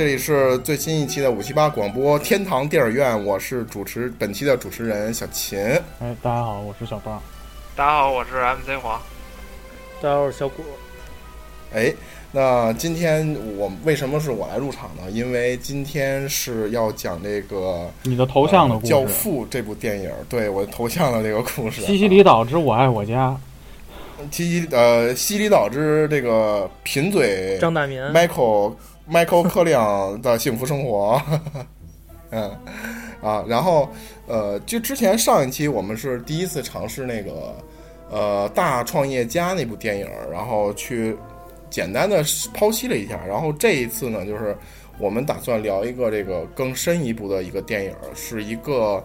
[0.00, 5.58] 这里是最新一期的五七八广播天堂电影院，我是主持本期的主持人小秦。
[5.98, 7.22] 哎，大家好，我是小棒。
[7.76, 8.98] 大家好，我是 MC 黄。
[10.00, 10.62] 大家好，我是小谷。
[11.74, 11.92] 哎，
[12.32, 15.10] 那今天我为什么是我来入场呢？
[15.10, 23.28] 因为今天是要讲这个你的头像的故事，《教父》这部电影，对我的头像的这个故事，《西西里岛之我爱我家》。
[24.30, 28.72] 西西呃，西里岛之这个贫嘴张大民，Michael。
[29.08, 31.22] Michael 科亮的幸福生活，
[32.30, 32.50] 嗯
[33.22, 33.88] 啊，然后
[34.26, 37.54] 呃，就之前上一期我们是第一次尝试那个
[38.10, 41.16] 呃大创业家那部电影，然后去
[41.68, 44.56] 简单的剖析了一下，然后这一次呢，就是
[44.98, 49.02] 我们打算聊一个这个更深一步的一个电影，是一个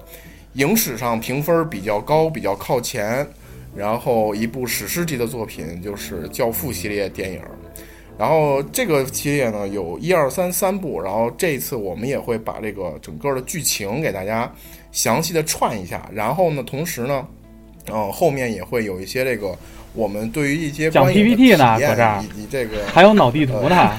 [0.53, 3.27] 影史上评分比较高、比较靠前，
[3.75, 7.41] 然后一部史诗级的作品，就是《教父》系列电影。
[8.17, 14.49] 然后这个系列呢有一二三三部，然后这一次我们也会把这个整个的剧情给大家
[14.91, 16.09] 详细的串一下。
[16.13, 17.27] 然后呢，同时呢，
[17.91, 19.53] 嗯，后面也会有一些这个
[19.93, 23.91] 我们对于一些讲 PPT 呢，搁这儿以及这个还有脑地图呢。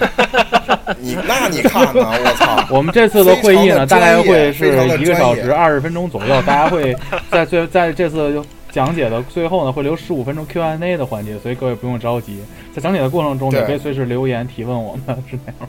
[0.99, 2.11] 你那你看呢？
[2.25, 2.67] 我操！
[2.71, 4.69] 我们这次的会议呢，大概会是
[4.99, 6.97] 一个小时二十分钟左右，大家会
[7.31, 8.43] 在最在这次。
[8.77, 12.43] 讲解的最后呢，会留十五分钟 Q&A 的环节，所以各位不用着急。
[12.75, 15.69] 在讲解的过程中，你可以随时留言提问我们，是这样。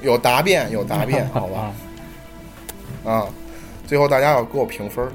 [0.00, 1.74] 有答辩，有答辩， 好吧？
[3.04, 3.28] 啊，
[3.86, 5.06] 最后大家要给我评分。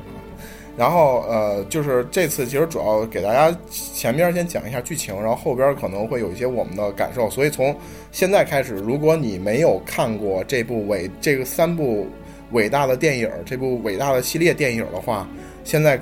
[0.78, 7.28] 然后呃，就是这次其实主要给大家前边先讲一下剧情，然后后边可能会有一些我们的感受。
[7.32, 7.76] 所以从
[8.12, 12.08] 现在开始，如果你没有看过这部伟这个三部
[12.52, 15.28] 伟大的电影，这部伟大的系列电影的话，
[15.64, 16.00] 现在。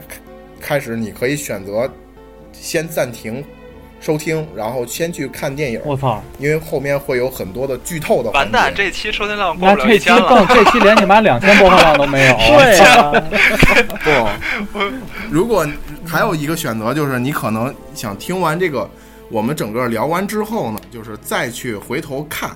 [0.63, 1.91] 开始，你可以选择
[2.53, 3.43] 先暂停
[3.99, 5.81] 收听，然后先去看电影。
[5.83, 6.23] 我操！
[6.39, 8.31] 因为后面会有很多的剧透的。
[8.31, 10.45] 完蛋，这期收听量过了一千了。
[10.47, 12.33] 这期连你妈两千播放量都没有。
[14.03, 14.39] 对呀。
[14.71, 14.79] 不，
[15.29, 15.67] 如果
[16.07, 18.89] 还有一个选择，就是你可能想听完这个，
[19.29, 22.51] 我们整个聊完之后呢，就是再去回头看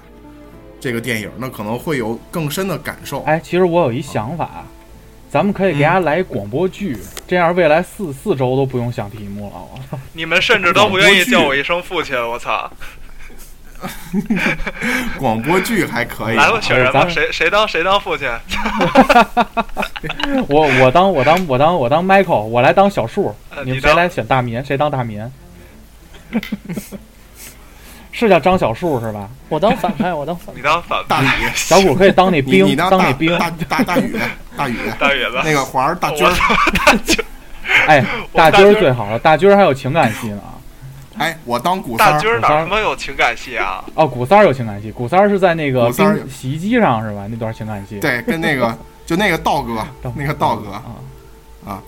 [0.79, 3.21] 这个电影，那可能会有更深的感受。
[3.23, 4.65] 哎，其实我有一想法。
[5.29, 9.55] 咱们可以给大家来广播剧，这样未来四四周都不用想题目了。
[9.73, 9.99] 我操！
[10.13, 12.71] 你们甚至都不愿意叫我一声父亲，我操！
[15.19, 16.35] 广播剧还可以。
[16.35, 18.27] 来吧，选人吧，谁谁当谁当父亲？
[20.47, 23.35] 我我当我当我当我当 Michael，我来当小树。
[23.63, 24.63] 你们谁来选大民？
[24.65, 25.21] 谁当大民？
[28.17, 29.29] 是叫张小树是吧？
[29.47, 30.53] 我当反派，我当反派。
[30.59, 33.37] 你当反大雨，小虎可以当那兵，你当那兵。
[33.37, 34.17] 大大大雨，
[34.57, 35.39] 大雨，大雨 子。
[35.43, 36.33] 那个环儿大军儿。
[37.85, 38.03] 哎，
[38.33, 40.41] 大军儿最好了，大军儿还有情感戏呢。
[41.19, 42.11] 哎，我当古三儿。
[42.13, 43.85] 大军儿哪他妈有情感戏啊？
[43.93, 47.27] 哦，古三儿有情感戏，古三儿是在那个冰洗衣机上是吧？
[47.29, 47.99] 那段情感戏。
[47.99, 48.75] 对，跟那个
[49.05, 49.85] 就那个道哥，
[50.15, 50.83] 那个道哥啊
[51.67, 51.83] 啊。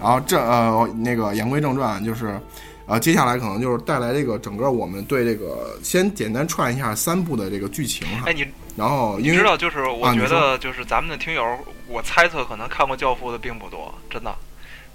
[0.00, 2.40] 然后这呃，那个言归正传，就是。
[2.86, 8.24] 啊，接下来可能就是带来这个整个我们对这个先简单串一下三部的这个剧情哈。
[8.26, 8.46] 哎，你
[8.76, 14.32] 然后你知道，就是我觉得就是咱们的听友，我猜测可能看过《教父》的并不多，真的。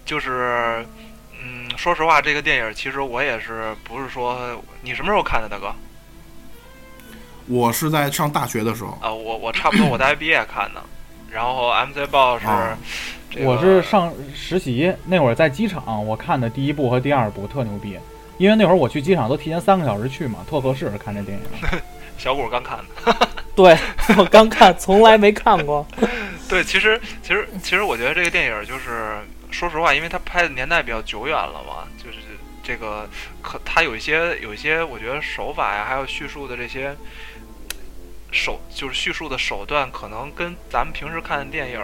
[0.06, 0.86] 就是
[1.44, 5.74] 嗯，说实话，这个电影其实我也是不是说你什么时候看的，大哥？
[7.48, 10.82] 我是在上大学的时候啊，我我差不多我大学 毕业看的，
[11.32, 12.46] 然后 MC 报是。
[13.46, 17.98] 我是上实习那会儿在机场，我看的第一部和第二部特牛逼，
[18.38, 21.80] 因为那会儿我去机场都提前三个小时去嘛，特合适看这电影。
[22.18, 23.76] 小谷刚看的，对
[24.18, 25.88] 我刚看，从来没看过。
[26.50, 29.16] 对，其实其实其实我觉得这个电影就是
[29.50, 32.18] 说实话，因为它拍的年代比较久远了嘛，就是
[32.62, 33.10] 这个
[33.42, 36.94] 可它有一些有一些我觉得手法呀，还有叙述的这些
[38.32, 41.80] 手就是叙述的手段，可能跟咱们平时看的电影。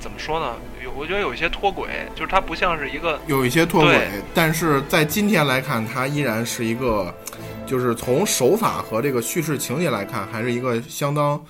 [0.00, 0.56] 怎么说呢？
[0.82, 7.14] 有我觉得有一些脱轨，就是它不像是一个有一些脱轨，但是在今天来看，它依然是一个，
[7.68, 11.40] 就是从手法和这个叙事情节来看，还是一个相当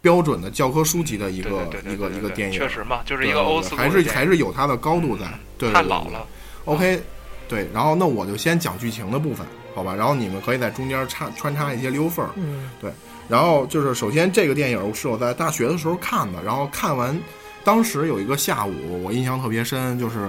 [0.00, 2.58] 标准的教科书级的一个一个一个电影。
[2.58, 5.26] 确实嘛，就是一个欧还是还是有它的高度在。
[5.56, 6.26] 对，太老了。
[6.64, 7.00] OK，
[7.48, 9.94] 对，然后那我就先讲剧情的部分，好吧？
[9.94, 12.32] 然后你们可以在中间插穿插一些溜缝儿。
[12.34, 12.90] 嗯，对。
[13.30, 17.16] 然后就是首先这个电影是我在大学的时候看的，然后看完。
[17.62, 20.28] 当时有一个下午，我印象特别深，就是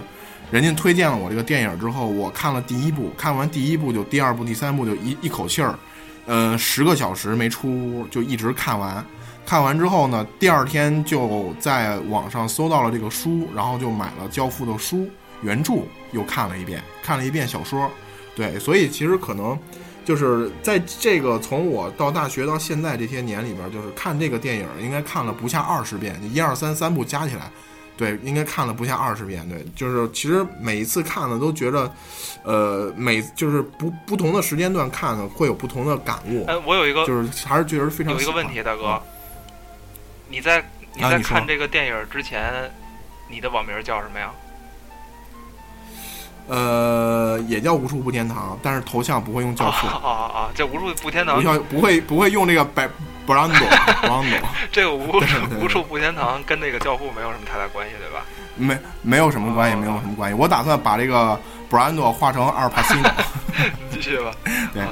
[0.51, 5.73] 人家推荐了我这个电影之后，我看了第一部，看完第一部就第二部、第三部就一一口气儿，
[6.25, 9.03] 呃，十个小时没出屋，就一直看完。
[9.45, 15.09] 看完之后呢，第二天就在网上搜到了这个书，然后就买了《教父》的书
[15.41, 15.75] 原著，
[16.11, 17.89] 又看了一遍，看了一遍小说。
[18.35, 19.57] 对，所以其实可能。
[20.03, 27.51] 就是在这个从我到大学到现在这些年里边，就是看这个电影应该看了不下二十遍，一二三三部加起来，
[27.95, 29.47] 对，应该看了不下二十遍。
[29.47, 31.93] 对，就是其实每一次看呢，都觉得，
[32.43, 36.45] 呃，每就是不不同的时间段看呢，会有不同的感悟。
[36.47, 39.01] 哎，我有一个，就是还是觉得非常有一个问题，大哥，
[40.27, 40.63] 你在
[40.95, 42.71] 你在看这个电影之前，
[43.29, 44.31] 你的网名叫什么呀？
[46.51, 49.87] 呃，也叫无处不天堂，但是头像不会用教父。
[49.87, 50.49] 啊啊啊！
[50.53, 52.89] 这无处不天堂，不会不会用这个白
[53.25, 53.57] 布兰朵，
[54.01, 54.49] 布兰朵。
[54.69, 55.09] 这个无
[55.61, 58.25] 无处不天堂跟那个教父没有什么太大关系，对吧？
[58.57, 60.37] 没没有什么关系，没有什么关系。
[60.37, 61.39] 我打算把这个
[61.69, 63.09] 布兰朵画成阿尔帕西诺。
[63.89, 64.31] 继续吧。
[64.73, 64.83] 对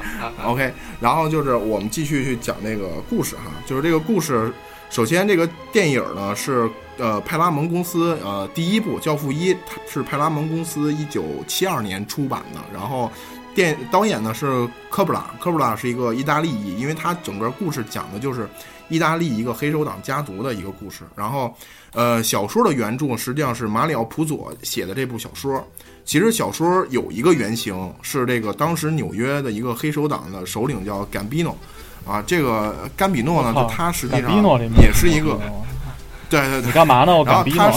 [0.45, 0.73] ，OK。
[1.01, 4.49] 然后就是我们继续去讲这个故事哈，就是这个故事。
[4.89, 6.71] 首先，这个电影呢是。
[6.99, 9.53] 呃，派拉蒙公司呃第一部《教父一》
[9.87, 13.09] 是派拉蒙公司一九七二年出版的，然后
[13.55, 18.47] 电导演呢是科布拉，科布拉是一个意大利裔，因为他整个故事讲的就是
[18.89, 21.03] 意大利一个黑手党家族的一个故事。
[21.15, 21.55] 然后，
[21.93, 25.65] 呃，小说的原著实际上是马里奥普佐写的这部小说。
[26.03, 31.55] 其实小说有一个原型是这个当时纽约的一个黑手党的首领叫甘比诺，
[32.05, 34.43] 啊，这个甘比诺呢，就他实际上
[34.81, 35.39] 也是一个。
[36.29, 37.15] 对对对，你干嘛呢？
[37.15, 37.73] 我搞逼呢。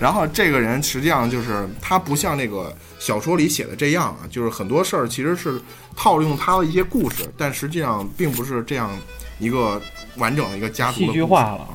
[0.00, 5.60] 然后这个人实际上就是他不像那个小说里写的这样啊，就是很多事儿其实是
[5.96, 8.90] 套用他的一些故事，但实际上并不是这样
[9.38, 9.80] 一个
[10.16, 11.68] 完整的一个家族的戏剧化了，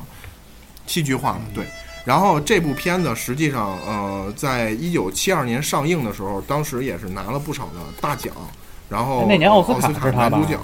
[0.86, 1.42] 戏剧化了。
[1.54, 1.64] 对。
[2.04, 8.34] 然后这部片子实际上呃，在一九七二年上映的时候，当时也是拿了不少的大奖。
[8.88, 10.58] 然后那年奥斯卡男主角。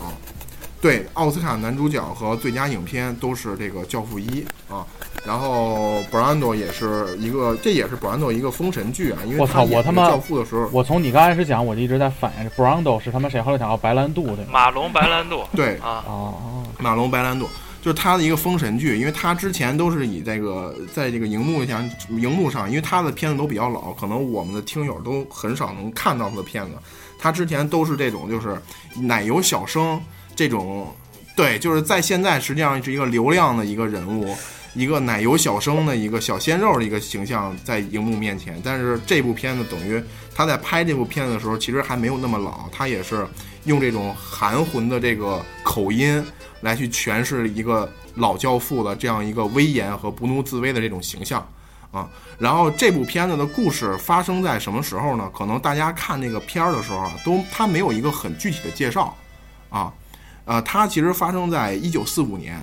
[0.80, 4.86] 对，奥斯卡男主角和最佳影片都是这个《教父一》啊，
[5.26, 13.42] 然后布兰多也是一个，这也是布兰多一个封神剧啊，因为我操，我他妈教父的时候，我从你刚开始讲，我就一直在反应，布兰多是他妈谁？
[13.42, 17.46] 后来想到白兰度的 马龙白兰度，对啊哦马龙白兰度
[17.82, 26.72] 就是他的一个封神剧，因为他之前都是以这个在这个荧幕上荧幕上，因为他的片子都比较老，可能我们的听友都很少能看到他的片子，
[27.18, 28.58] 他之前都是这种就是
[28.96, 30.00] 奶油小生。
[30.40, 30.90] 这种，
[31.36, 34.34] 对，就是在现在实际上是一个流量的一个人物，
[34.72, 38.58] 一个奶油小生的一个小鲜肉的一个形象在荧幕面前。
[38.64, 40.02] 但是这部片子等于
[40.34, 43.28] 他在拍这部片子的时候，其实还没有那么老，他也是
[43.64, 46.24] 用这种含混的这个口音
[46.62, 51.46] 来去诠释一个老教父的这样一个威严和不怒自威的这种形象
[51.90, 52.08] 啊。
[52.38, 55.30] 然后这部片子的故事发生在什么时候呢？
[55.36, 59.14] 可能大家看那个片儿的时候啊，都他没有一个很具体的介绍
[59.68, 59.92] 啊。
[60.50, 62.60] 呃，它其实发生在一九四五年，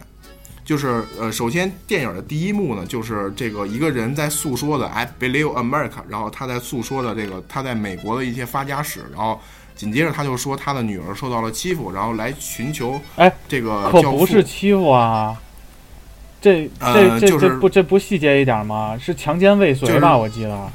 [0.66, 9.40] 就是呃，首先电影的第一幕呢，就是这个一个人在诉说的 “I believe America”，然后他在诉说的这个他在美国的一些发家史，然后
[9.74, 15.38] 紧接着他就说他的女儿受到了欺负，然后来寻求哎，这个可不是欺负啊，
[16.42, 18.98] 这呃这这就是这不这不细节一点吗？
[19.02, 19.94] 是强奸未遂吧？
[19.94, 20.70] 就是我记得。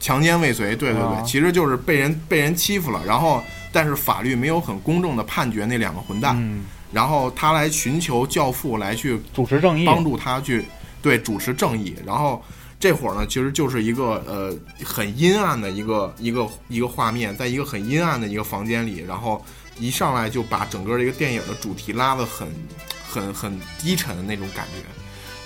[0.00, 9.84] 强奸未遂，对对对，啊其实就是被人被人欺负了，然后但是法律没有很公正的判决那两个混蛋，嗯，然后他来寻求教父来去主持正义。
[9.84, 10.64] 帮助他去
[11.02, 12.42] 对主持正义，然后
[12.80, 19.44] 这会儿呢，其实就是一个呃很阴暗的一个一个一个画面，在一个很阴暗的一个房间里，然后
[19.78, 22.48] 一上来就把整个这个电影的主题拉得很
[23.08, 24.97] 很很低沉的那种感觉。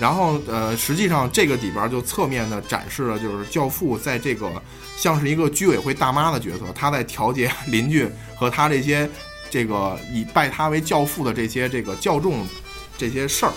[0.02, 4.50] 然后呃，实际上这个里边就侧面的展示了，就是教父在这个
[4.96, 9.08] 像是一个居委会大妈的角色，他在调节 邻居和他这些
[9.48, 12.44] 这个以拜他为教父的这些这个教众
[12.98, 13.52] 这些事儿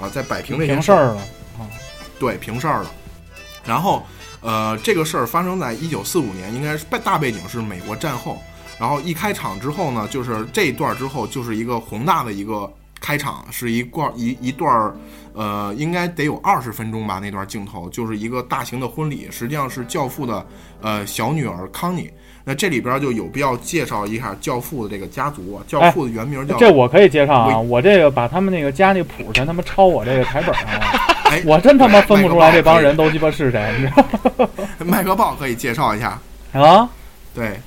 [0.00, 1.20] 啊，在摆平这些事儿了
[1.60, 1.70] 啊。
[2.18, 2.90] 对，平事儿了。
[3.64, 4.04] 然后，
[4.40, 8.42] 呃，这个事儿发生在一九四五年，应该是背大背景是美国战后。
[8.80, 12.68] 然后一开场之后呢，就是这一段之后，就是一个宏大的一个
[13.04, 14.96] 开场，是一段一一段儿，
[15.34, 20.46] 呃，应该得有二十分钟吧，那段镜头就是一个大型的婚礼，实际上是教父的
[20.80, 22.10] 呃小女儿康妮。
[22.46, 30.80] 那这里边就有必要介绍一下教父的这个家族啊，教父的原名叫这我可以介绍啊，我这个把他们那个家那谱全他妈抄我这个台本上了，
[31.28, 33.92] 哎，我真他妈分不出来这帮人都鸡巴是谁，你知
[34.38, 36.18] 道麦克鲍可以介绍一下，
[36.52, 36.88] 啊，
[37.34, 37.60] 对，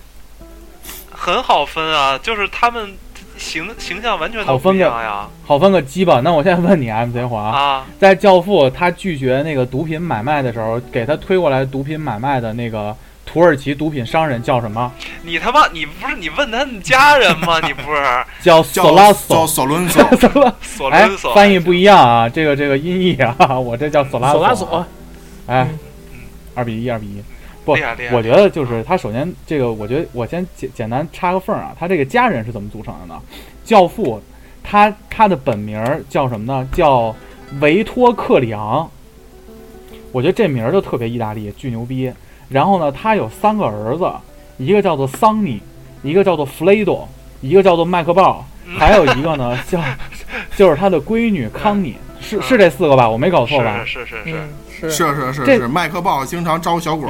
[1.12, 2.96] 很好分啊，就是他们
[3.38, 6.20] 形形象完全都不一好分个样呀好分个鸡巴。
[6.22, 7.86] 那我现在问你，MC 华，啊！
[8.00, 14.92] 在教父他拒绝那个毒品买卖的时候，给他推过来毒品买卖的那个土耳其毒品商人叫什么？
[15.24, 17.60] 你他妈你不是你问他们家人吗？
[17.66, 18.02] 你不是
[18.42, 19.48] 叫叫索 拉叫索。
[19.48, 20.02] 索伦索。
[20.04, 20.18] 哎
[20.62, 24.86] 索伦索，翻译不一样啊，这个这个音译啊， 我这叫索拉索拉索。
[25.48, 25.68] 哎
[26.12, 26.20] 嗯，
[26.56, 27.24] 二比一，二比一。
[27.68, 33.22] 不厉害厉害，我觉得就是他首先这个，我觉得我先简简单插个缝儿啊，他这个家人是怎么组成的呢？
[33.66, 34.22] 教父，
[34.64, 35.78] 他他的本名
[36.10, 36.68] 叫什么呢？
[36.72, 37.14] 叫
[37.60, 38.90] 维托克里昂。
[40.14, 42.12] 我觉得这名儿就特别意大利，巨牛逼。
[42.48, 44.10] 然后呢，他有三个儿子，
[44.58, 45.62] 一个叫做桑尼，
[46.02, 47.06] 一个叫做弗雷多，
[47.42, 48.46] 一个叫做麦克鲍，
[48.80, 49.84] 还有一个呢叫
[50.56, 53.10] 就是他的闺女康妮，是是这四个吧？
[53.10, 53.84] 我没搞错吧？
[53.86, 57.08] 是是是是嗯，是是是是这是，麦克鲍经常招小鬼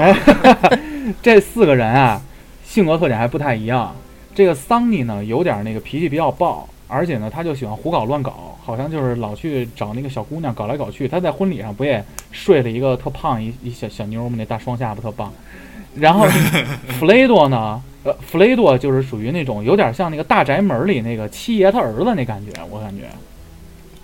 [1.21, 2.21] 这四个人啊，
[2.65, 3.95] 性格特点还不太一样。
[4.35, 11.07] 这个桑尼呢，有点那个脾气比较暴，而且呢，他就喜欢胡搞乱搞，好像就是老去找那个小姑娘搞来搞去。
[11.07, 14.35] 他在婚礼上不也睡了一个特胖一一小小妞吗？
[14.37, 15.33] 那大双下巴特棒。
[15.95, 16.27] 然后
[16.99, 23.05] 弗雷多呢，呃，弗雷多就是属于那种有点像那个大宅门里那个七爷他儿子那感觉，我感觉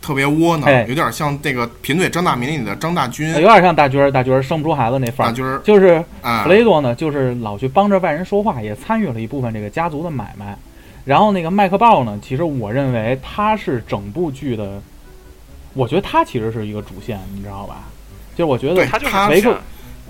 [0.04, 3.40] 特别窝囊，哎有点像这个贫嘴张大民里的张大军有。
[3.40, 5.30] 点像大军儿，大军儿生不出孩子那范儿。
[5.30, 10.58] 大军儿就是啊弗，雷多呢，就是老去帮着外人说话，也参与了一部分这个家族的买卖。
[11.06, 14.82] 然后那个麦克鲍呢，其实我认为他是整部剧的，
[15.74, 17.86] 我觉得他其实是一个主线，你知道吧？
[18.36, 19.58] 就是我觉得，他就是他维克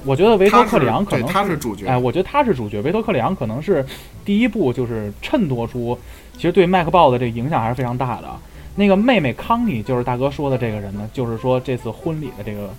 [0.06, 3.86] 我觉得维托克里昂可能他是主角哎，，我觉得他是主角，维托克里昂可能是
[4.26, 5.98] 第一部，就是衬托出
[6.36, 8.28] 其实对麦克鲍的这个影响还是非常大的。
[8.76, 12.70] 那个妹妹康妮就是大哥说的这个人呢，就是说这次婚礼的这个，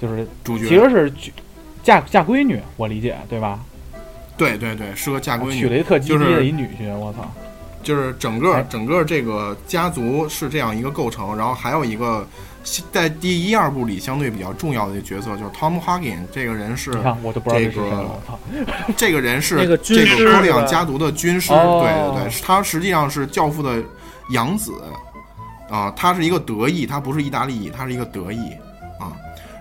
[0.00, 0.66] 就是主角。
[0.68, 1.12] 其实是
[1.82, 3.58] 嫁嫁闺女，我理解对吧？
[4.36, 7.30] 对对对，是个嫁闺女，娶了一特鸡就是逼的一女婿，我操！
[7.82, 8.66] 就是整个哎。
[8.68, 12.26] 整个这个家族是这样一个构成，然后还有一个
[12.92, 16.90] 在第一二部里相对比较重要的角色，就是 Tom Hagen 这个人是
[17.22, 18.22] 我都不知道这个谁了，
[18.96, 23.82] 这个人是那个军这个科里昂家族的军师，哦对对对，他实际上是教父的
[24.30, 24.72] 养子
[25.68, 28.52] 啊，它是一个德意，它不是意大利裔，他是一个德意
[28.98, 29.12] 啊。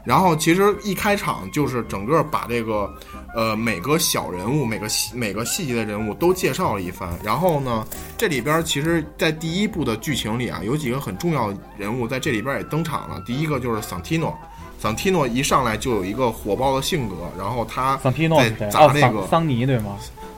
[0.04, 2.94] 然后其实一开场就是整个把这个
[3.34, 7.10] 呃每个小人物、每个细每个细节的人物都介绍了一番。
[7.24, 7.84] 然后呢，
[8.16, 13.20] 这里边其实，在第一部的剧情里啊，有几个很重要的人物在这里边也登场了。
[13.26, 14.38] 第一个就是桑提诺，
[14.80, 18.68] 桑提诺一上来就有一个火爆的性格，然后他桑提诺在？
[18.68, 19.98] 哦，砸那个桑桑尼对吗？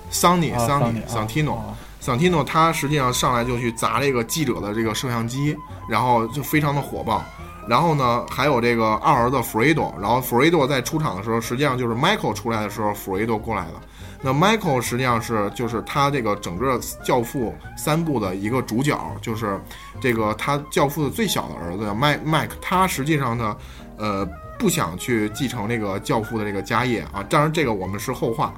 [0.09, 1.61] 桑尼啊桑尼尼桑提诺。
[2.07, 5.53] 桑提诺他实际上上来就去砸这个记者的这个摄像机，
[5.89, 7.21] 然后就非常的火爆。
[7.67, 13.81] 然后呢，还有这个二儿子弗瑞多，然后弗瑞多在出场的时候，实际上就是 Michael 出来的时候，弗瑞多过来了。
[14.21, 19.59] 那 Michael 实际上是就是他这个整个教父三部的一个主角，就是
[19.99, 23.57] 这个他教父的最小的儿子麦麦克，他实际上呢，
[23.97, 24.25] 呃，
[24.57, 27.21] 不想去继承这个教父的这个家业啊。
[27.29, 28.53] 当然，这个我们是后话。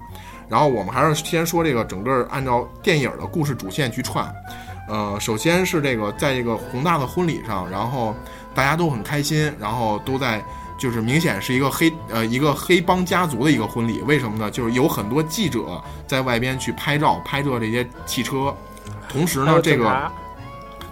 [0.50, 4.34] 然后我们还是先说这个整个按照电影的故事主线去串，
[4.88, 8.16] 呃，首先是这个在这个宏大的婚礼上，然后
[8.56, 10.44] 大家都很开心，然后都在
[10.80, 14.50] 就是明显是一个黑呃一个黑帮家族的一个婚礼，为什么呢？
[14.50, 18.56] 就是有很多记者在外边去拍照拍摄这些汽车，
[19.08, 20.12] 同时呢这个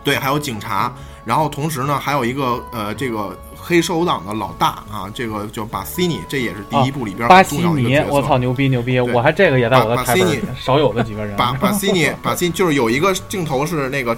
[0.03, 0.93] 对还有警察，
[1.25, 3.37] 然后同时呢还有一个呃这个
[3.67, 8.13] 黑手党的老大啊，这个叫巴西尼，这也是第一部里边巴西很重要的一尼个角，色。
[8.13, 8.97] 我操，牛逼牛逼！
[9.01, 11.36] 我还这个也在我的台本少 有的几个人。
[11.36, 14.17] 巴巴西尼，巴西就是有一个镜头是那个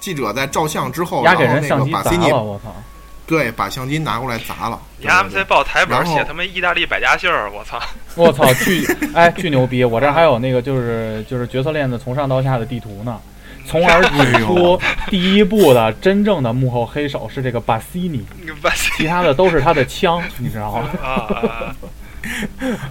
[0.00, 2.74] 记者在照相之后，压然后那个巴西尼，我操！
[3.26, 4.80] 对把相机拿过来砸了。
[4.98, 7.80] 对你 MC 报台本写他妈意大利百家姓儿，我操！
[8.16, 8.84] 我操，巨
[9.14, 9.84] 哎巨牛逼！
[9.84, 13.20] 我这还有那个就是就是角色链子从上到下的地图呢，
[13.70, 14.76] 从而指出
[15.08, 18.26] 第一部的真正的幕后黑手是这个巴西尼，
[18.96, 20.88] 其他的都是他的枪，你知道吗？
[21.00, 21.08] 啊
[21.46, 21.76] 啊！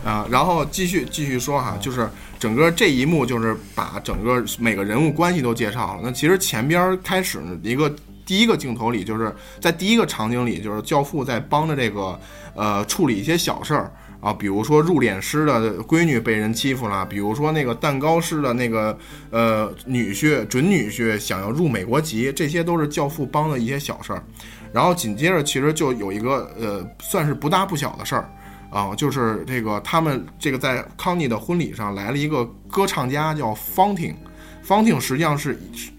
[0.09, 2.09] 啊，然后继续继续说哈，就是
[2.39, 6.01] 整个这一幕就是把整个每个人物关系都介绍了。
[6.01, 7.93] 那其实前边开始一个
[8.25, 12.17] 第一个镜头里，就是在第一个场景里，就是教父在帮着这个
[12.55, 18.97] 呃处理一些小事儿啊，比如说入殓师的闺女被人欺负了，比如说那个蛋糕师的那个
[19.29, 24.23] 呃女婿准女婿想要入美国籍，这些都是教父帮的一些小事儿。
[24.71, 28.29] 然后紧接着其实就有一个呃算是不大不小的事儿。
[28.71, 34.15] 啊，就是这个他们这个在康妮的婚礼上来了一个歌唱家叫方婷，
[34.61, 35.89] 方婷实际上是是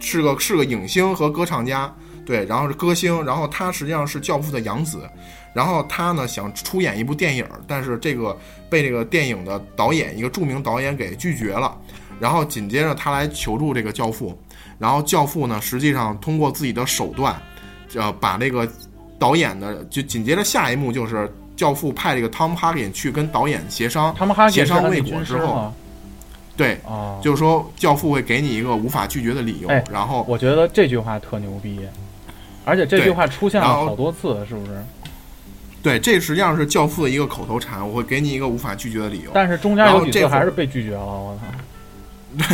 [0.00, 5.00] 是个是个影星和歌唱家，对，然后是歌星，然后他实际上是教父的养子，
[5.52, 8.36] 然后他呢想出演一部电影，但是这个
[8.68, 11.76] 被这个电影的导演一个著名导演给拒绝了，
[12.20, 14.38] 然后紧接着他来求助这个教父，
[14.78, 17.40] 然后教父呢实际上通过自己的手段，
[17.94, 18.68] 呃，把这个
[19.18, 21.32] 导演的就紧接着下一幕就是。
[21.58, 25.74] 教父派这个汤姆哈根去跟导演协商，他们哈协商未果之后，
[26.56, 31.80] 对，哦，就是说教父会给你一个无法拒绝的理由，哎然后我觉得这句话特牛逼，
[32.64, 34.80] 而且这句话出现了好多次，是不是？
[35.82, 41.44] 对，这实际上是教父的一个口头禅，我会给你一个无法拒绝的理由，但是中间有几次还是被拒绝了，我操！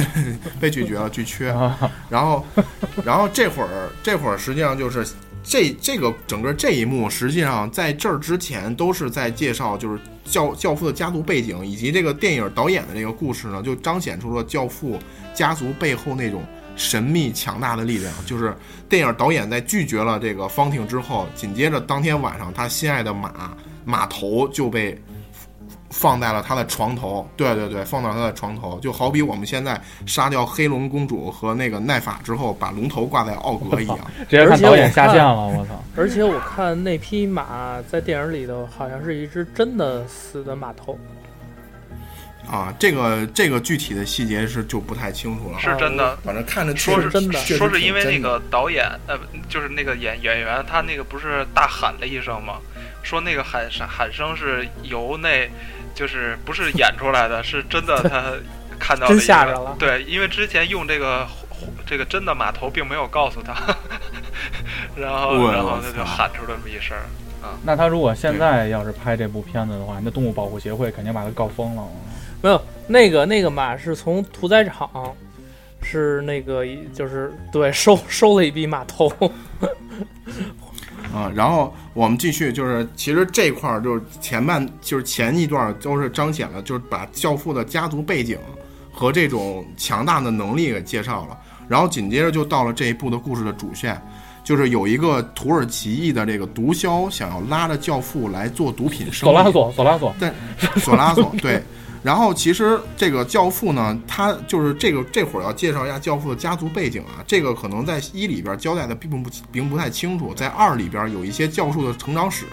[0.60, 1.76] 被拒绝了，拒缺，啊
[2.08, 2.44] 然后，
[3.04, 5.04] 然后这会儿这会儿实际上就是
[5.42, 14.96] 这这个整个这一幕，实际上在这儿之前都是在介绍就是教教父的家族背景以及这个电影导演的这个故事呢，就彰显出了教父
[15.34, 16.42] 家族背后那种
[16.76, 18.12] 神秘强大的力量。
[18.26, 18.56] 就是
[18.88, 25.00] 电影导演在拒绝了这个方婷之后，紧接着当天晚上，他心爱的马马头就被。
[25.90, 33.96] 放在了他的床头，对对对，放到他的床头，就好比我们现在杀掉黑龙公主和那个奈法之后，把龙头挂在奥格一样。
[34.28, 35.80] 直接看导演下线了，我操！
[35.96, 40.98] 而且我看那匹马在电影里头好像是一只真的死的马头，
[42.46, 46.16] 啊，这个这个具体的细节是就不太清楚了，是真的。
[46.24, 52.58] 反正看着说是真的说是因为那个导演呃，不就是那个演演员，他那个不是大喊了一声吗？
[53.02, 55.50] 说那个喊声喊声是由那，
[55.94, 58.22] 就是不是演出来的，是真的 他
[58.78, 61.26] 看到真一个吓着了对，因为之前用这个
[61.86, 63.54] 这个真的码头并没有告诉他，
[64.96, 66.96] 然后然后他就喊出了这么一声。
[67.62, 71.82] 那他如果现在要是拍这部片子的话，那动物保护协会肯定把他告疯了。
[72.44, 74.86] 没有那个那个马是从屠宰场，
[75.80, 79.08] 是那个就是对收收了一笔马头，
[81.10, 88.38] 啊，然后我们继续，就是其实这块儿就是前半，就是前一段都是彰显了，就是把教父的家族背景
[88.92, 93.98] 和这种强大的能力给介绍了，然后紧接着就到了这一部的故事的主线，
[94.44, 100.30] 就是有一个土耳其裔的这个毒枭想要拉着教父来做毒品生意，索拉索，索拉索，对
[100.76, 101.62] 索拉索对。
[102.04, 112.44] 然后其实这个教父呢，他就是这个这会儿要介绍一下教父的家族背景啊，这个可能在一里边交代的并不并不太清楚，在二里边有一些教父的成长史。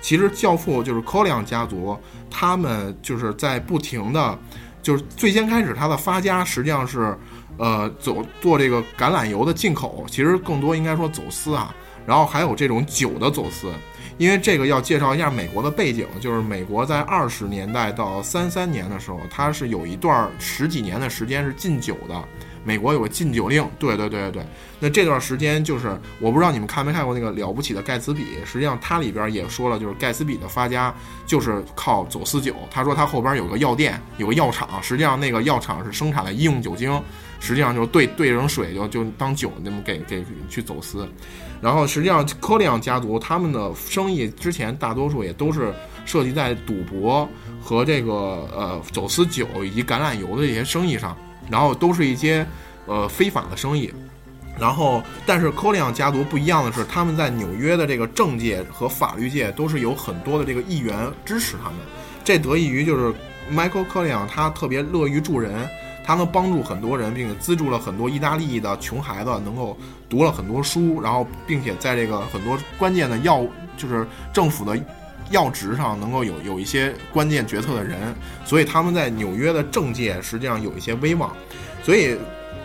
[0.00, 1.94] 其实教父就是科里昂家族，
[2.30, 4.38] 他们就是在不停的，
[4.80, 7.14] 就是最先开始他的发家实际上是，
[7.58, 11.74] 呃，走做这个橄榄油的进口，其实更多应该说走私啊，
[12.06, 13.70] 然后还有这种酒的走私。
[14.18, 22.14] 因为这个要介绍一下美国的背景，就是美国在二十年代到三三年的时候，它是有一段十几年的时间是禁酒的。
[22.64, 24.46] 美国有个禁酒令，对对对对对。
[24.80, 30.92] 那这段时间就是，我不知道你们看没看过那个了不起的盖茨比，实际上它里边也说了，就是盖茨比的发家
[31.26, 32.56] 就是靠走私酒。
[32.68, 37.00] 他说他后边有个药店，有个药厂，实际上那个药厂是生产的医用酒精，
[37.40, 41.08] 实际上就是兑兑成水就就当酒那么给给去走私。
[41.60, 45.72] 然后实际上科里昂家族他们的生意之前大多数也都是
[46.04, 47.28] 涉及在赌博
[47.62, 48.12] 和这个
[48.54, 51.16] 呃走私酒以及橄榄油的这些生意上，
[51.50, 52.46] 然后都是一些
[52.86, 53.92] 呃非法的生意。
[54.58, 61.78] 然后，但是科里昂家族不一样的是，他们在纽约的这个政界和法律界都是有很多的这个议员支持他们。
[62.24, 63.12] 这得益于就是
[63.52, 65.68] Michael 科里昂他特别乐于助人，
[66.06, 69.76] 他能帮助很多人，并且资助了很多意大利的穷孩子能够
[70.08, 73.44] 读了很多书，然后并且在这个很多关键的要
[73.76, 74.80] 就是政府的
[75.30, 78.14] 要职上能够有有一些关键决策的人，
[78.44, 81.30] 所以他们在纽约的政界实际上有一些威望，
[81.82, 82.16] 所以。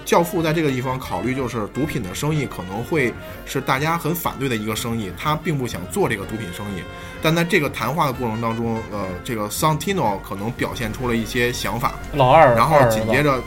[0.05, 3.13] 教父在这个地方考虑，就是毒品的生意可能会
[3.45, 6.83] 是大家很反对的一个生意，他并不想做这个毒品生意。
[7.21, 11.93] 但在这个谈话的过程当中，呃，这个 Santino 可能表现出了一些想法。
[12.13, 13.41] 老二，然后紧接着。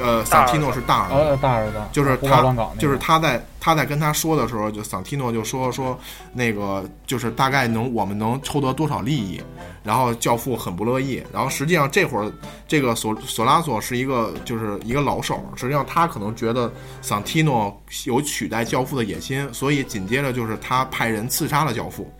[0.00, 5.98] 呃，桑提诺是大儿子，大儿子就是他，就是他在他在跟他说的时候，就桑提诺就说说
[6.32, 9.42] 那个就是大概能我们能抽得多少利益，
[9.82, 12.32] 然后教父很不乐意，然后实际上这会儿
[12.66, 22.10] 这个索索拉索是一个就是一个老手，实际上他可能觉得桑提诺有取代教父的野心，所以紧接着就是他派人刺杀了教父，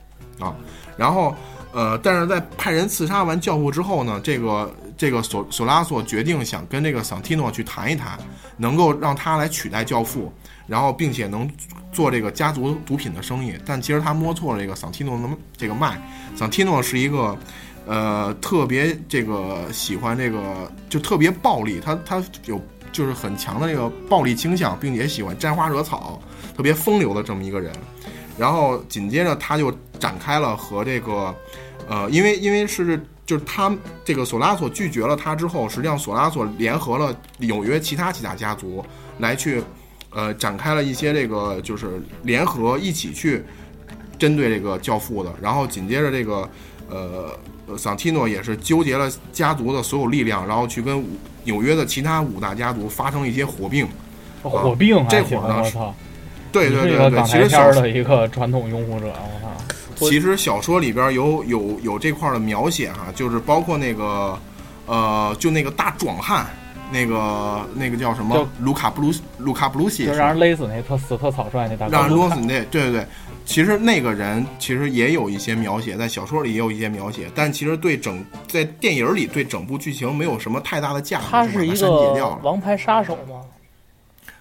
[0.40, 0.54] 啊，
[0.96, 1.34] 然后
[1.78, 4.68] 呃，但是在派人刺杀完教父之后呢，这个。
[4.98, 8.18] 这个索索拉索决定想跟这个桑提诺去谈一谈，
[8.56, 10.32] 能够让他来取代教父，
[10.66, 11.48] 然后并且能
[11.92, 13.54] 做这个家族毒品的生意。
[13.64, 15.96] 但其实他摸错了这个桑提诺的这个脉。
[16.34, 17.38] 桑提诺是一个，
[17.86, 22.60] 呃，特别这个喜欢这个就特别暴力，他他有
[22.90, 26.20] 就是很强的这个暴力倾向，并且喜欢沾花惹草，
[26.56, 27.72] 特别风流的这么一个人。
[28.36, 31.32] 然后紧接着他就展开了和这个，
[31.88, 33.00] 呃，因为因为是。
[33.28, 33.70] 就是他
[34.06, 38.82] 这个索拉索拒绝了他之后，实际上索拉索联合了纽约其他几大家族
[39.18, 39.62] 来去，
[40.08, 43.44] 呃，展开了一些这个就是联合一起去
[44.18, 45.30] 针对这个教父的。
[45.42, 46.48] 然后紧接着这个
[46.88, 51.04] 呃桑提诺也是纠结了家族的所有力量，然后去跟
[51.44, 53.86] 纽约的其他五大家族发生一些火并。
[54.42, 55.60] 火并，这会儿呢？
[55.62, 55.94] 我操！
[56.50, 59.74] 对对对对，其实小的一个传统拥护者，我操。
[59.98, 64.38] 其实小说里边有有有这块的描写哈，就是包括那个，
[64.86, 66.46] 呃，就那个大壮汉，
[66.92, 68.48] 那个那个叫什么？
[68.60, 71.88] 卢卡布鲁卢卡布鲁西，就让人勒死那特死特草率那大。
[71.88, 73.06] 让人勒死那，对对对。
[73.44, 81.24] 其实那个人其实也有一些描写，在小说里也有一些描写，但其实对整在电影里对整部剧情没有什么太大的价值。
[81.30, 83.40] 他是一个王牌杀手吗？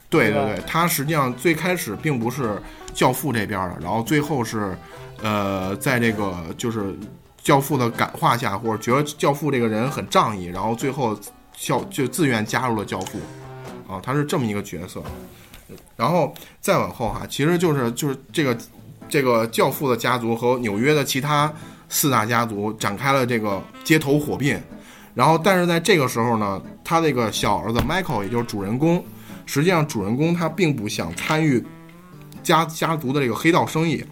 [0.10, 2.62] 对对对，他实际上最开始并不是
[2.94, 4.78] 教父这边的，然后最后是。
[5.22, 6.96] 呃，在这个就是
[7.42, 11.18] 教父的感化下，或者觉得教父这个人很仗义，然后最后
[11.58, 13.20] 教就自愿加入了教父，
[13.88, 15.02] 啊，他是这么一个角色。
[15.96, 18.58] 然后再往后哈，其实就是就是这个
[19.10, 21.52] 这个教父的家族和纽约的其他
[21.90, 24.60] 四大家族展开了这个街头火并。
[25.16, 29.04] 然后，但是在这个时候呢，他这个小儿子 Michael，也就是主人公，
[29.48, 31.66] 实际上主人公他并不想参与
[32.44, 34.06] 家家族的这个黑道生意。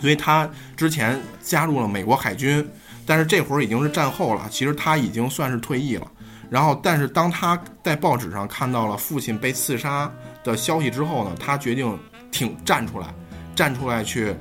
[0.00, 2.66] 所以他之前加入了美国海军，
[3.04, 4.46] 但是这会儿已经是战后了。
[4.50, 6.06] 其实他已经算是退役了。
[6.48, 10.08] 然后，但是当他在报纸上看到了父亲被刺杀
[10.44, 11.98] 的消息之后呢，他决定
[12.30, 13.12] 挺站出来，
[13.54, 14.32] 站出来去，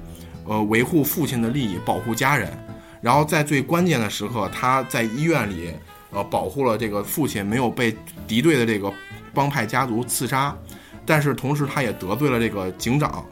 [0.45, 2.51] 呃，维护父亲的利益，保护家人。
[3.01, 5.73] 然后在最关键的时刻，他在医院里，
[6.11, 7.95] 呃，保护了这个父亲没有被
[8.27, 8.93] 敌对的这个
[9.33, 10.55] 帮派家族刺杀。
[11.07, 13.25] 但是同时，他也得罪了这个警长。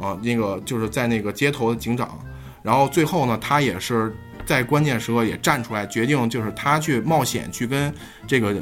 [0.00, 2.18] 啊，那个就是在那个街头的警长，
[2.62, 7.92] 然后最后呢，他也是在关键时刻也站出来，决定就是他去冒险去跟
[8.26, 8.54] 这个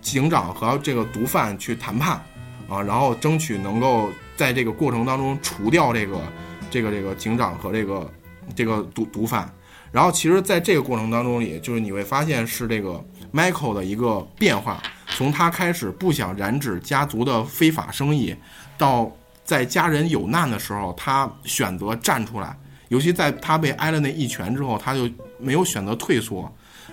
[0.00, 2.20] 警长和这个毒贩去谈判，
[2.68, 6.20] 啊，然后争取能够在这个过程当中除掉这个
[6.70, 8.10] 这个这个警长和这个
[8.56, 9.48] 这个毒毒贩。
[9.92, 18.34] 然后其实在这个过程当中里，就是你会发现是这个 Michael 的一个变化，从他开始不想染指家族的非法生意，
[18.76, 19.10] 到。
[19.50, 25.10] 在家人有难的时候，他选择站出来，尤其在他被挨了那一拳之后，他就
[25.40, 26.48] 没有选择退缩。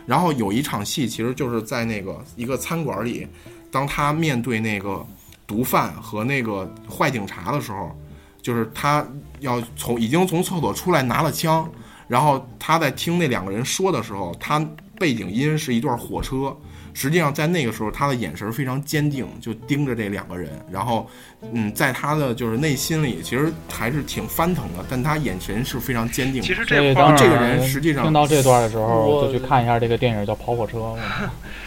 [0.07, 3.27] 然后有一场戏，其实就是在那个一个餐馆里，
[3.69, 5.05] 当他面对那个
[5.45, 7.95] 毒贩和那个坏警察的时候，
[8.41, 9.05] 就是他
[9.39, 11.69] 要从已经从厕所出来拿了枪，
[12.07, 14.67] 然后他在听那两个人说的时候，他
[14.97, 16.57] 背景音是一段火车。
[16.99, 20.49] 实际上，在那个时候，他的眼神非常坚定，就盯着这两个人。
[20.71, 21.07] 然后，
[21.53, 26.41] 嗯，在他的就是内心里，其实还是挺翻腾的，但他眼神是非常坚定。
[26.41, 30.79] 其实这当这个人实际上听到这段的时候，就去看一下这个电影叫《跑火车》。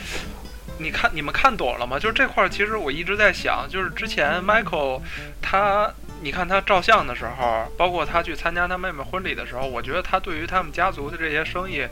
[0.78, 1.96] 你看，你们看懂了吗？
[1.96, 5.00] 就是这块，其实我一直在想，就是之前 Michael
[5.40, 5.88] 他。
[6.22, 11.86] 你看他照相的时候，包括他去参加他妹妹婚礼的时候，我觉得他对于他们家族的这些生意，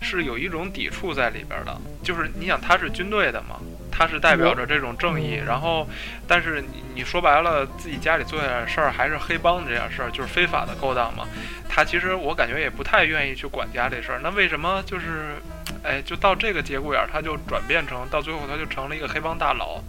[0.00, 1.76] 是有一种抵触在里边的。
[2.02, 3.56] 就是你想，他是军队的嘛，
[3.90, 5.86] 他是代表着这种正义，然后，
[6.26, 11.26] 但是你你说白了，自己家里做点事儿还是黑帮的这点事儿，就是非法的勾当嘛。
[11.68, 14.20] 他其实我感觉也不太愿意去管家这事儿。
[14.22, 15.36] 那为什么就是
[15.82, 19.82] 哎，就到这个节骨眼儿，他就转变成到最后他就成了一个黑帮大佬，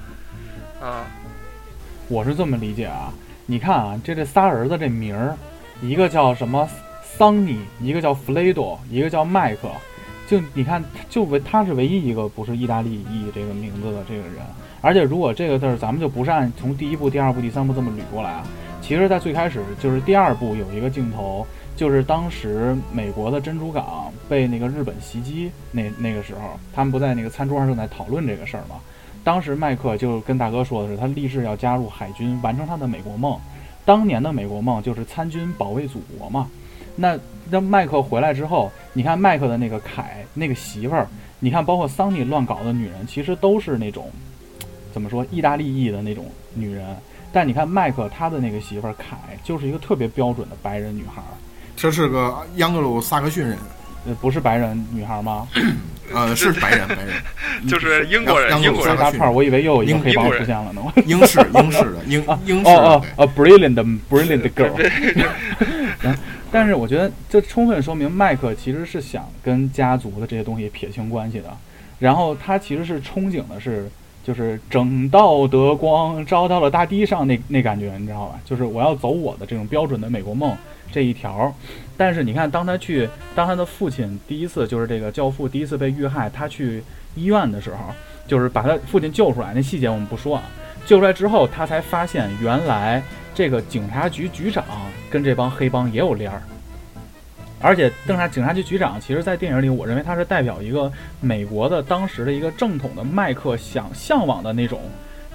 [0.81, 1.03] 嗯，
[2.07, 3.13] 我是这么理解啊，
[3.45, 5.35] 你看啊，这这仨儿子这名儿，
[5.81, 6.67] 一个叫什么
[7.03, 9.69] 桑尼，一个叫弗雷多，一个叫麦克，
[10.27, 14.35] 就你看，就唯他是唯一一个不是意大利裔这个名字的这个人。
[14.79, 18.47] 而且如果这个字儿，咱们就不是按从第一部、第二部、第三部这么捋过来啊，
[18.81, 28.77] 其实，在最开始就是第二部有一个镜头，就是当时美国的珍珠港被那个日本袭击那那个时候，他们不在那个餐桌上正在讨论这个事儿吗？
[29.23, 33.39] 当时麦克就跟大哥说的是，他立志要加入海军，完成他的美国梦。
[33.85, 36.47] 当年的美国梦就是参军保卫祖国嘛。
[36.95, 37.17] 那
[37.49, 41.07] 那麦克回来之后，你看麦克的那个凯那个媳妇儿，
[41.39, 44.11] 你看包括桑尼乱搞的女人，其实都是那种
[44.93, 46.95] 怎么说意大利裔的那种女人。
[47.31, 51.33] 但你看麦克他的那个媳妇儿凯，就是一个特别标准的白人女孩儿。
[51.75, 53.57] 这是个央格鲁萨克逊人，
[54.05, 55.47] 呃，不是白人女孩吗？
[56.13, 57.13] 呃，是白人，白人，
[57.67, 60.81] 就是英国人，英国大串儿，我以为又有一个英黑帮出现了呢。
[61.05, 66.15] 英式，英式的，英英式哦的哦，a brilliant brilliant girl。
[66.51, 71.45] 但是我觉得这充分说明麦克其实是想跟家族的这些东西撇清关系的，
[71.97, 73.89] 然后他其实是憧憬的是，
[74.23, 78.39] 就是整道德光照到了大地上那那感觉，你知道吧？
[78.45, 80.55] 就是我要走我的这种标准的美国梦
[80.91, 81.53] 这一条。
[81.97, 86.81] 但是你看，当他去，当他的父亲第一次就是这个教父第一次被遇害，他去
[87.15, 87.93] 医院的时候，
[88.25, 90.43] 就是把他父亲救出来，那细节我们不说啊。
[90.85, 93.03] 救出来之后，他才发现原来
[93.35, 94.63] 这个警察局局长
[95.09, 96.41] 跟这帮黑帮也有联儿。
[97.63, 104.81] 而且，警察警察局局长，其实在电影里，我认为他是代表一个美国的当时的一个正统的麦克想向往的那种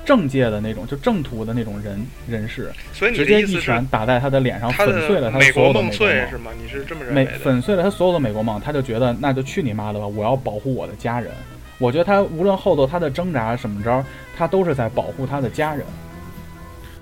[0.04, 6.28] 政界的那种就正途的那种人人士，所以你直接一拳打在他的脸上，粉碎了他美所有的美国梦。
[6.30, 6.50] 是吗？
[6.62, 7.32] 你是这么认为的？
[7.38, 10.06] 粉碎了他所有的美国梦，他就觉得那就去你妈的吧！
[10.06, 11.32] 我要保护我的家人。
[11.78, 14.04] 我觉得他无论后头他的挣扎什么着，
[14.36, 15.86] 他都是在保护他的家人。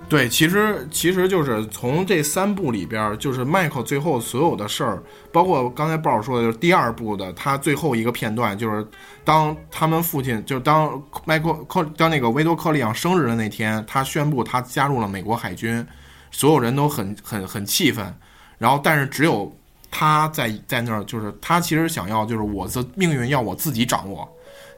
[0.08, 8.86] 对，其实其实就是从这三部里边，就是迈克最后所有的事儿，包括刚才鲍尔说的，就是第二部的他最后一个片段，就是
[9.24, 15.84] 当他们父亲，就是当迈克克当那个维多克利昂生日的那天，他宣布他加入了美国海军，
[16.30, 18.14] 所有人都很很很气愤，
[18.58, 19.52] 然后但是只有
[19.90, 24.26] 他在在那儿，就是他其实想要就是我的命运要我自己掌握，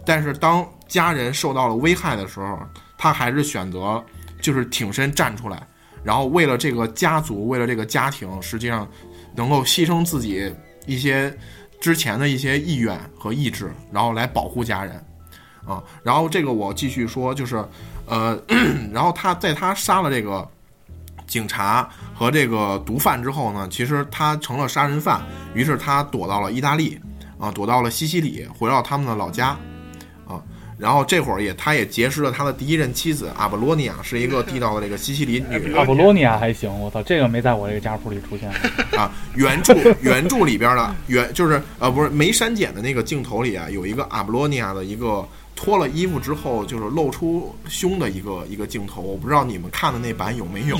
[0.06, 2.58] 但是当家人受到了危害的时候，
[2.96, 4.02] 他还是选择
[4.40, 5.66] 就是挺身站出来，
[6.02, 8.88] 然后为了这个家族，为了这个家庭，实际上
[9.34, 10.54] 能够牺牲自己
[10.86, 11.36] 一些
[11.80, 14.94] 之前的一些意愿和意志，然后来保护家人
[15.66, 15.82] 啊。
[16.02, 17.64] 然后这个我继续说，就是
[18.06, 18.40] 呃，
[18.92, 20.48] 然后他在他杀了这个。
[21.26, 25.20] 警察和这个毒贩之后呢，其实他成了杀人犯，
[25.54, 26.98] 于是他躲到了意大利，
[27.38, 29.54] 啊，躲到了西西里，回到他们的老家，
[30.78, 33.30] 然后这会儿也，他也结识了他的第一任妻子。
[33.36, 35.76] 阿布罗尼亚是一个地道的这个西西里女人。
[35.76, 38.68] 阿布罗尼亚还行，我操，这个没在我这个家谱里出现过。
[38.98, 49.02] 啊，原著原著里边的原，就是呃不是，没删减的那个镜头里啊，有一个阿布罗尼亚的一个脱了衣服之后，就是露出胸的一个一个镜头。
[49.02, 50.78] 我不知道你们看的那版有没有？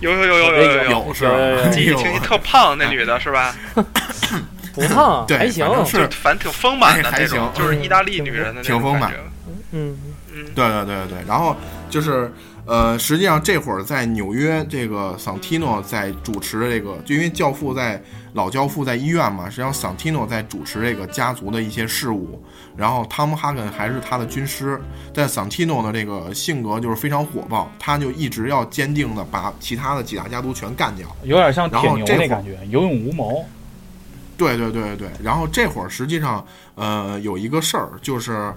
[0.00, 1.14] 有有有有有有有。
[1.14, 1.26] 是，
[1.70, 3.54] 你听特胖那女的是吧？
[4.72, 5.26] 不胖。
[5.26, 7.10] 对，还行，是，反正挺丰满的。
[7.10, 8.62] 还行，就是意大利女人的。
[8.62, 9.12] 挺丰满。
[9.72, 9.96] 嗯，
[10.32, 11.56] 嗯，对对对对，然后
[11.90, 12.30] 就是
[12.64, 18.00] 呃，实际上这会儿在纽约，这个桑提诺在主持这个，就因为教父在
[18.34, 22.42] 老教父在医院嘛，实际上桑提诺在主持这个家族的一些事务，
[22.76, 24.80] 然后汤姆哈根还是他的军师，
[25.14, 31.08] 但桑提诺的这个性格就是非常火爆，他就一直要坚定的把其他的几大家族全干掉。
[31.24, 33.44] 有点像铁牛那感觉，有勇无谋。
[34.36, 38.52] 对对对对对，然后这会儿实际上，呃，有一个事儿就是，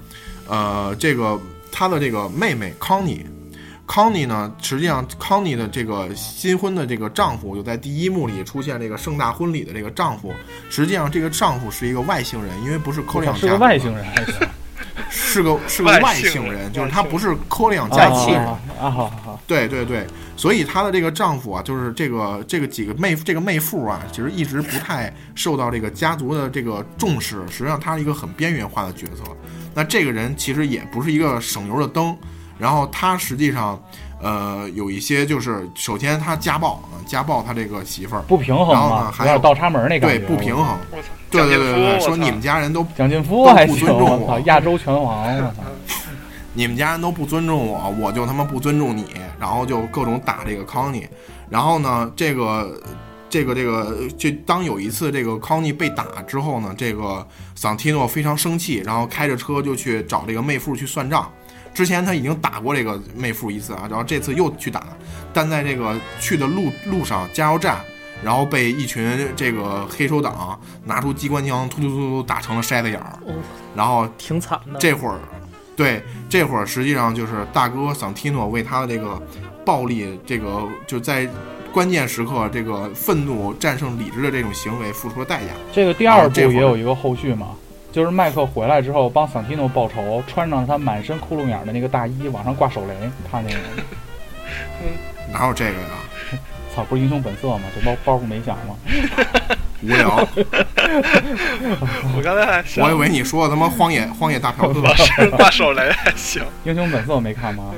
[0.47, 1.39] 呃，这个
[1.71, 3.25] 他的这个妹妹康妮，
[3.87, 10.33] 康妮呢，实际上康妮的这个新婚的这个丈夫，就在第一幕里出现这个盛大婚礼的这个丈夫，
[10.69, 14.47] 实际上这个丈夫是一个外星人，因为不是科里昂是个家族的外星人还行。
[15.35, 18.47] 是个是个外姓人，就是他不是科里昂啊家族的人。
[18.47, 18.89] 啊好！
[18.91, 27.45] 好好，对对对，所以她的这个丈夫啊，就是这个这个几个妹这个妹夫啊，其实一直不太受到这个家族的这个重视。
[27.49, 29.23] 实际上，他是一个很边缘化的角色。
[29.73, 32.15] 那这个人其实也不是一个省油的灯。
[32.57, 33.77] 然后他实际上，
[34.21, 40.65] 呃，有一些就是，首先他家暴啊，家暴他这个媳妇儿，不平衡然后呢，还有倒插门那个对觉，不平衡。
[40.91, 45.27] 我操，对对对对说你们家人都蒋劲夫都还，不尊重我亚洲拳王，
[46.53, 49.05] 你们家人都不尊重我，我就他妈不尊重你，
[49.39, 51.05] 然后就各种打这个康妮。
[51.49, 52.81] 然后呢，这个
[53.29, 61.29] 这个这个，就当有一次这个康妮被打之后呢，这个桑提诺非常生气，然后开着车就去找这个妹夫去算账。
[61.73, 64.81] 之前他已经打过这个妹夫一次啊，然后这次又去打，
[65.33, 67.81] 但在这个去的路路上加油站，
[68.23, 73.33] 然后被一群这个黑手党拿出机关枪突突突突打成了筛子眼儿，哦
[73.75, 74.79] 然后挺惨的。
[74.79, 75.19] 这会儿，
[75.75, 79.21] 对，这会儿实际上就是大哥桑提诺为他的这个
[79.65, 81.27] 暴力，这个就在
[81.73, 85.47] 关键时刻这个愤怒战胜理智的这种行为付出了代价。
[85.73, 87.49] 这个第二部也有一个后续嘛，
[87.91, 92.93] 就是麦克回来之后帮桑提诺报仇，穿上他满身窟窿眼的那个大衣，往上挂手雷，
[93.29, 93.59] 看那个，
[95.33, 95.89] 哪有这个呀？
[96.75, 97.61] 操，不是英雄本色吗？
[97.73, 98.75] 这包包袱没响吗？
[99.81, 100.09] 无聊，
[102.15, 104.95] 我刚才还想我以为你说他妈荒野荒野大嫖客。
[104.95, 106.43] 是挂手雷还行。
[106.63, 107.71] 英雄本色没看吗？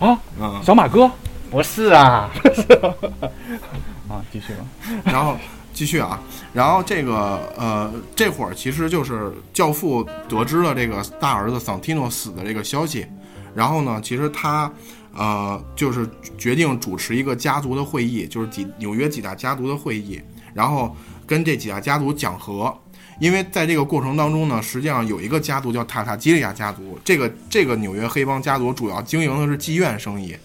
[0.00, 1.10] 啊嗯，小马哥，
[1.50, 2.28] 不是啊，
[4.08, 4.64] 啊，继续吧。
[5.04, 5.36] 然后
[5.72, 6.20] 继续啊，
[6.52, 13.06] 然后这个呃，这会儿其实就是教父得知了这个大儿子桑提诺死的这个消息，
[13.54, 14.70] 然后呢，其实他
[15.14, 20.20] 呃就是决定主持一个家族的会议，就是几纽约几大家族的会议，
[20.52, 20.94] 然后
[21.26, 22.76] 跟这几大家族讲和。
[23.20, 30.36] 因为在这个过程当中呢，实际上有一个家族叫塔塔基利亚家族，这个这个纽约黑帮家族主要经营的是妓院生意，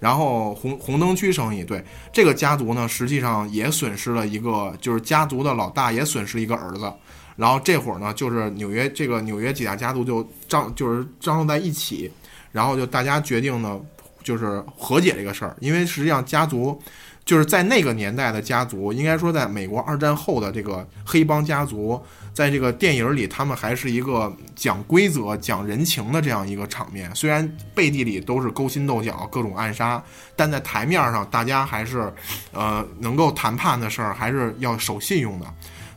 [0.00, 6.92] 然后红红灯区生意，对这个家族呢，实际上也损失了一个，就是家族的老大也损失一个儿子。
[7.36, 12.10] 然后这会儿呢，就是纽约这个纽约几大家族就张就是张罗在一起，
[12.50, 13.78] 然后就大家决定呢，
[14.26, 15.56] 就是和解这个事儿。
[15.60, 16.76] 因为实际上家族
[17.24, 22.00] 就是在那个年代的家族，应该说在美国二战后的这个黑帮家族，
[22.34, 27.12] 在这个电影里，他们还是一个讲规则、讲人情的这样一个场面。
[27.14, 30.02] 虽然背地里都是勾心斗角、各种暗杀，
[30.34, 32.12] 但在台面上，大家还是，
[32.52, 35.46] 呃，能够谈判的事儿还是要守信用的。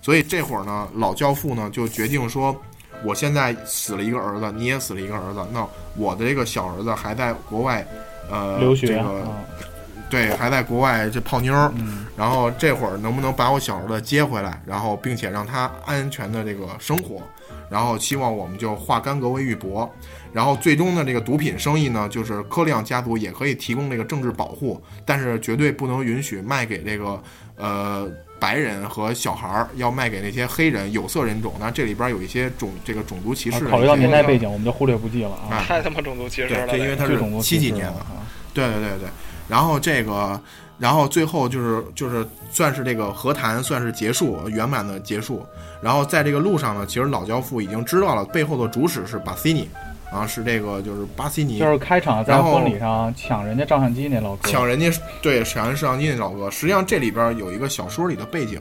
[0.02, 2.56] 所以这会儿呢，老教父呢就决定说，
[3.04, 7.86] 我现在死了一个儿子，你也死了一个儿子，那我的这个小儿子还在国外，
[8.30, 9.28] 呃，留学这个啊，
[10.10, 11.72] 对，还在国外这泡妞儿。
[11.76, 17.22] 嗯，然后这会儿能不能把我小时候的接回来，然后并且让他安全的这个生活，
[17.70, 19.88] 然后希望我们就化干戈为玉帛，
[20.32, 27.22] 然后最终的这个毒品生意呢，就是科利昂家族也可以提供这个政治保护，但是绝对不能允许卖给这个
[27.56, 28.08] 呃
[28.39, 31.54] 白人和小孩儿，要卖给那些黑人有色人种。
[31.60, 35.58] 那这里边有一些种这个种族歧视考虑到年代背景，我们就忽略不计了啊。
[35.58, 38.22] 啊太他妈种族歧视对，了，这因为他是七几年的，啊，
[38.54, 39.10] 对对对对，
[39.48, 40.39] 然后这个，
[40.78, 45.46] 然后最后就是就是算是这个和谈算是结束，圆满的结束。
[45.82, 49.68] 然后在这个路上呢，其实老教父已经知道了背后的主使是巴西尼，
[50.12, 54.91] 啊，是这个就是巴西尼就是开场在婚礼上抢人家照相机那老哥，抢人家
[55.22, 56.50] 对抢人摄像机那老哥。
[56.50, 58.60] 实际上这里边有一个小说里的背景，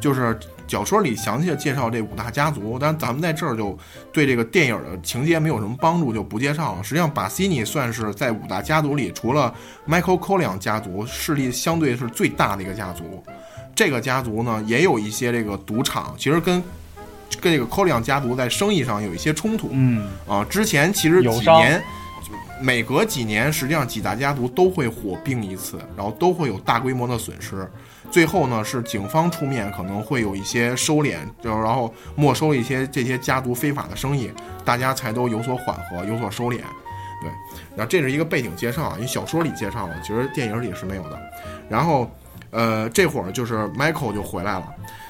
[0.00, 3.78] 就是小说里详细的介绍这五大家族，但咱们在这儿就
[4.12, 6.82] 对这个电影的情节没有什么帮助，就不介绍了。
[6.82, 9.54] 实际上，巴西尼算是在五大家族里，除了
[9.88, 13.22] Michael Corleone 家族势力相对是最大的一个家族。
[13.74, 16.60] 这个家族呢，也有一些这个赌场，其实跟
[17.40, 19.68] 跟这个 Corleone 家族在生意上有一些冲突。
[19.72, 21.82] 嗯，啊，之前其实几年，
[22.60, 27.70] 每隔几年，实际上几大家族都会火并一次，然后都会有大规模的损失。
[28.10, 34.30] 最后呢，是警方出面，可能会有一些收敛，就然后没收一些这些家族非法的生意，
[34.64, 36.58] 大家才都有所缓和，有所收敛。
[37.20, 37.28] 对，
[37.76, 41.20] 然后这是一个背景介绍啊，因为小说里介绍了，其实电影里是没有的。
[41.68, 42.10] 然后，
[42.50, 44.66] 呃，这会儿就是 Michael 就回来了。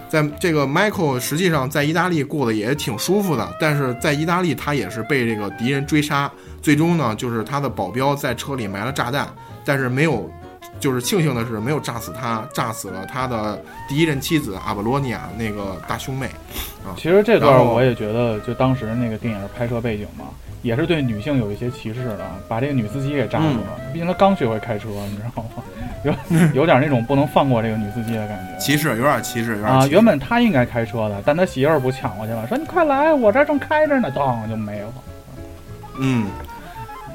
[0.09, 6.31] 在这个 Michael 实际上在意大利过得也挺舒服的，但是在意大利他也是被这个敌人追杀，
[6.62, 9.29] 最终呢就是他的保镖在车里埋了炸弹，
[9.64, 10.31] 但是没有，
[10.81, 16.27] 就是庆幸的是没有炸死他，炸死了他的第一任妻子阿波罗尼亚那个大胸妹。
[16.87, 20.25] 啊其实这段我也觉得，就当时那个电影拍摄背景嘛，
[20.62, 23.81] 也是对女性有一些歧视的，把这个女司机给炸死了。
[23.92, 25.62] 毕竟她刚学会开车，你知道吗？
[26.05, 26.14] 有
[26.55, 28.59] 有点那种不能放过这个女司机的感觉。
[28.59, 34.92] 歧视有点歧视，有点啊，歧视原本他应该开车的，但他媳妇儿不抢过去了，说你快来，我这儿正开着呢，当就没了。
[35.99, 36.29] 嗯，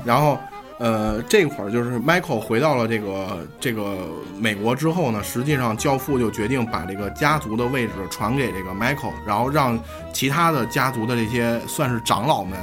[0.03, 0.37] 然后
[0.79, 3.99] 呃，这会儿就是 Michael 回到了这个这个
[4.37, 9.79] 美国之后呢，实际上教父就决定把这个家族的位置传给这个 Michael，然后让
[10.11, 12.59] 其他的家族的这些算是长老们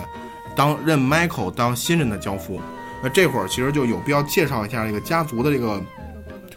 [0.55, 2.61] 当任 Michael 当新任的教父。
[3.03, 5.81] 那这会儿其实就有必要介绍一下这个家族的这个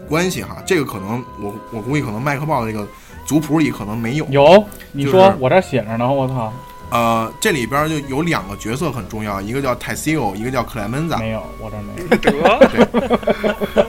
[0.09, 2.85] 关系哈，这个可能我我估计可能麦克报的这个
[3.25, 4.25] 族谱里可能没有。
[4.29, 6.51] 有，你就是说我这儿写着呢，我操，
[6.93, 11.17] 呃，这里边就有两个角色很重要，一个叫泰西欧，一个叫克莱门萨。
[11.17, 12.59] 没有，我这没有。
[13.73, 13.87] 得，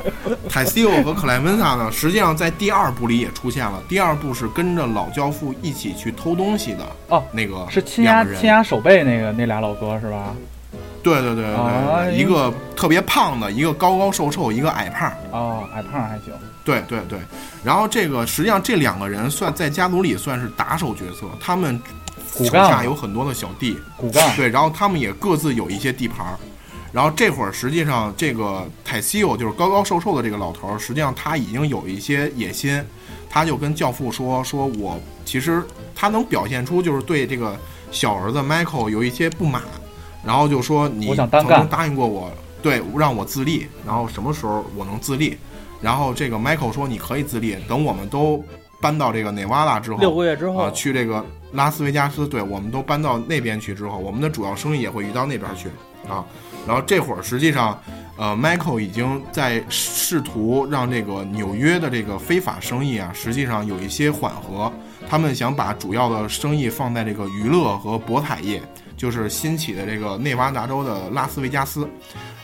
[0.49, 3.83] 泰西欧和克莱门萨呢，实际上在第二部里也出现了。
[3.87, 10.35] 第二部是跟着老教父一起去偷东西的哦，那个是亲压亲压手背那个那俩老哥是吧？
[11.03, 15.13] 对对对对一个特别胖的，一个高高瘦瘦，一个矮胖。
[15.31, 16.33] 哦，矮胖还行。
[16.65, 17.19] 对对对，
[17.63, 21.83] 然后这个实际上这两个人算在家族里算是打手角色，他们手
[22.37, 26.39] 骨干下有很多的小弟，骨干对，然后他们也各自有一些地盘儿。
[26.93, 32.81] 然后这会儿实际上这个泰西欧就是高高瘦瘦的这个老头儿，实际上他已经有一些野心，
[33.29, 35.61] 他就跟教父说：“说我其实
[35.93, 37.59] 他能表现出就是对这个
[37.91, 39.63] 小儿子 Michael 有一些不满，
[40.25, 42.31] 然后就说你曾经答应过我，
[42.63, 45.37] 对，让我自立，然后什么时候我能自立？
[45.81, 48.43] 然后这个 Michael 说你可以自立，等我们都
[48.85, 55.71] 搬到这个内瓦拉之后，六个月之后啊，去这个拉斯维加斯，对，我们都搬到那边去之后，我们的主要生意也会移到那边去
[56.07, 56.23] 啊。
[56.67, 57.81] 然后这会儿实际上，
[58.19, 64.71] 呃，Michael 已经在试图让这个纽约的这个非法生意啊，实际上有一些缓和。
[65.09, 68.61] 他们想把主要的生意放在这个娱乐和博彩业，
[69.05, 71.87] 就是新起的这个内华达州的拉斯维加斯。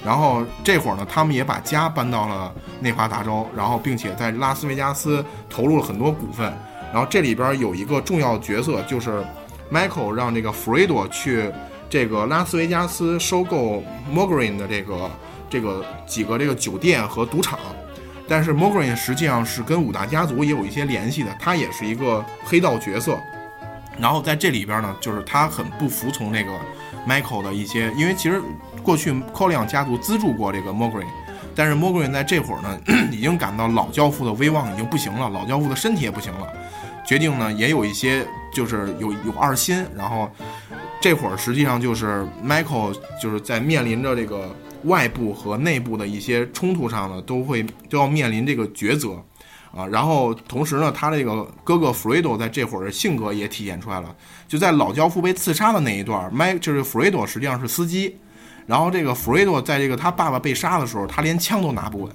[0.05, 6.53] 然后这会儿呢，他们也把家搬到了内华达州，然后并且在拉斯维加斯投入了很多股份。
[6.93, 9.25] 然后这里边有一个重要角色，就是
[9.73, 11.51] Michael 让这个弗瑞多去
[11.89, 13.83] 这个拉斯维加斯收购
[14.13, 15.11] Mogrin 的这个
[15.49, 17.59] 这个几个这个酒店和赌场。
[18.29, 23.19] 但是 Mogrin 实际上是跟五大家族也有一些联系的，他也是一个黑道角色。
[24.01, 26.53] 然后在这里边呢，就是他很不服从这个
[27.07, 28.41] Michael 的一些，因为其实
[28.83, 31.07] 过去 Colion 家族资助过这个 Mogrin，
[31.55, 32.81] 但是 Mogrin 在这会儿呢，
[33.13, 36.51] 已经感到老教父的威望已经不行了，老教父的身体也不行了，
[37.07, 40.31] 决定呢也有一些就是有有二心，然后
[41.01, 49.23] 这会儿实际上就是 Michael 就是在面临着这个外部和内部的一些冲突上呢，都会都要面临这个抉择。
[49.73, 54.13] 啊，然后同时呢，他这个哥哥弗瑞多在这会儿的性格也体现出来了。
[54.49, 58.17] 就在老教父被刺杀的那一段，麦就是弗瑞多实际上是司机，
[58.67, 62.13] 然后这个弗瑞多在这个他爸爸被杀的时候，他连枪都拿不稳。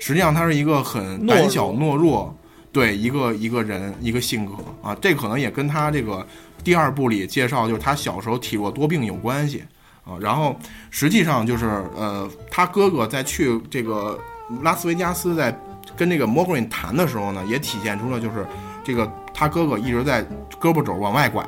[0.00, 2.36] 实际上他是一个很胆小懦弱，
[2.72, 6.26] 对一个一个人一个性格啊，这可能也跟他这个
[6.64, 9.62] 第二部里介绍就是他小时候体弱多病有关系
[10.04, 10.18] 啊。
[10.20, 10.58] 然后
[10.90, 14.18] 实际上就是呃，他哥哥在去这个
[14.62, 15.56] 拉斯维加斯在。
[15.98, 18.46] 跟这个 Morgan 谈的时候呢，也体现出了就是
[18.84, 20.24] 这个他哥哥一直在
[20.60, 21.44] 胳膊肘往外拐，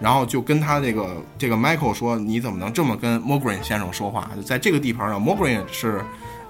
[0.00, 4.30] 然后就跟他这个这个 Michael 说：“你怎么能这么跟 Morgan 先生说话？
[4.36, 6.00] 就在这个地盘上，Morgan 是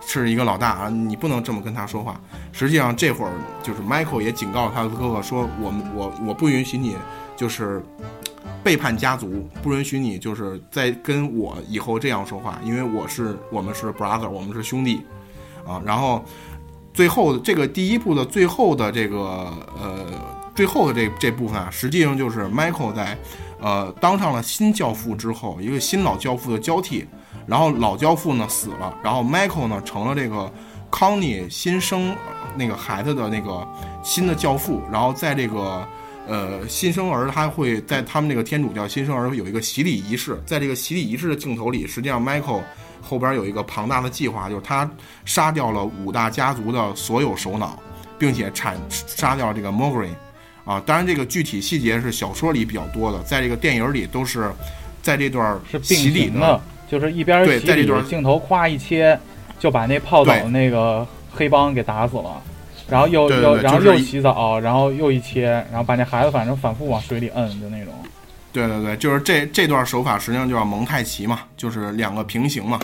[0.06, 2.20] 是一个老大啊，你不能这么跟他说话。”
[2.52, 6.94] 实际上这会儿就是 Michael 也警告他的哥哥说：“我们我我不允许你
[7.36, 7.82] 就是
[8.62, 15.00] 背叛家族，不允许你就是在跟我以后这样说话，因为我是我们是 brother，我们是兄弟
[15.66, 16.22] 啊。”然后。
[16.94, 19.18] 最后的这个第一部的最后的这个
[19.82, 20.06] 呃
[20.54, 23.18] 最后的这这部分啊，实际上就是 Michael 在
[23.60, 27.04] 呃当上了新教父之后，一个新老教父的交替，
[27.46, 30.50] 然后老教父呢死了，然后 Michael 呢成了这个
[30.88, 32.14] 康妮新生
[32.54, 33.66] 那个孩子的那个
[34.04, 35.84] 新的教父，然后在这个
[36.28, 42.62] 呃新生儿他会在他们这个天主教新生儿有一个洗礼仪式，在这个洗礼仪式的镜头里，实际上 Michael。
[43.04, 44.88] 后边有一个庞大的计划，就是他
[45.24, 47.78] 杀掉了五大家族的所有首脑，
[48.18, 50.14] 并且铲杀掉了这个 Mogrin，
[50.64, 54.50] 啊，当然这个具体细节是小说里比较多的，在这个电影里都是
[55.02, 59.18] 在这段是洗礼的，就是一边对在这段镜头夸一切，
[59.58, 62.42] 就把那泡澡的那个黑帮给打死了，
[62.88, 67.92] 然后又又然后又洗澡，然后又一切，然后把那孩子反正反复往水里摁，就那种。
[68.54, 72.78] 对对对，就是这这段手法实际上就叫蒙太奇嘛，就是两个平行嘛。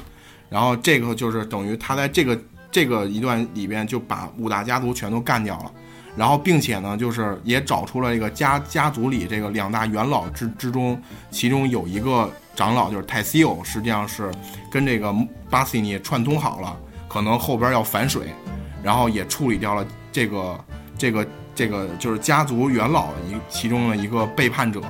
[0.48, 2.36] 然后这个就是等于他在这个
[2.72, 5.70] 这个一段里边就把五大家族全都干掉了，
[6.16, 11.00] 然后并且呢，就是也找出了这个家家族里这个两大元老之之中，
[11.30, 14.28] 其中有一个长老就是泰西欧，实际上是
[14.72, 15.14] 跟这个
[15.48, 18.34] 巴西尼串通好了，可能后边要反水，
[18.82, 20.64] 然后也处理掉了这个
[20.98, 24.82] 这个这个就是家族元老一其中的一个背叛者。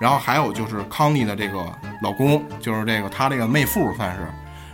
[0.00, 1.66] 然后还有就是康妮的这个
[2.02, 4.26] 老公，就是这个他这个妹夫算是，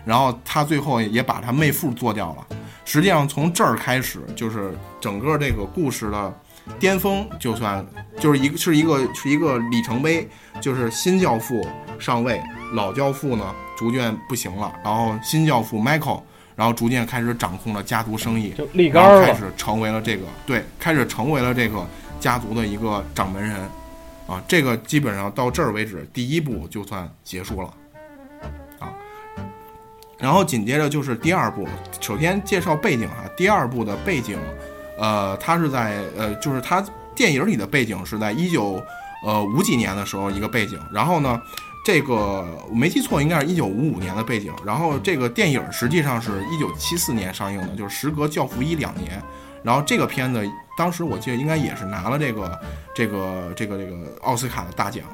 [0.04, 2.46] 然后他最后也把他妹夫做掉了。
[2.84, 6.34] 实际上从这儿开始，就是整个这个故事的
[6.78, 7.86] 巅峰，就算
[8.18, 10.28] 就是一个是一个是一个里程碑，
[10.60, 11.64] 就是新教父
[12.00, 12.42] 上位，
[12.74, 16.22] 老教父呢逐渐不行了，然后新教父 Michael，
[16.56, 21.86] 然后逐渐开始掌控了家族生意，就立竿开始成为了这个对，开始成为了这个
[22.18, 23.56] 家族的一个掌门人。
[24.30, 27.74] 啊，这个基本上到这儿为止，第一部就算结束了，
[28.78, 28.94] 啊，
[30.18, 31.66] 然后紧接着就是第二部，
[32.00, 34.38] 首先介绍背景哈，第二部的背景，
[34.96, 36.80] 呃，它是在呃，就是它
[37.12, 38.80] 电影里的背景是在一九
[39.26, 41.42] 呃五几年的时候一个背景，然后呢，
[41.84, 49.20] 这个我没记错应该是一九五五年的背景，然后这个电影实际上是一九七四年上映的，就是时隔《教父》一两年。
[49.62, 50.42] 然后这个片子
[50.80, 52.58] 当时我记得应该也是拿了这个
[52.94, 55.04] 这个这个这个奥斯卡的大奖。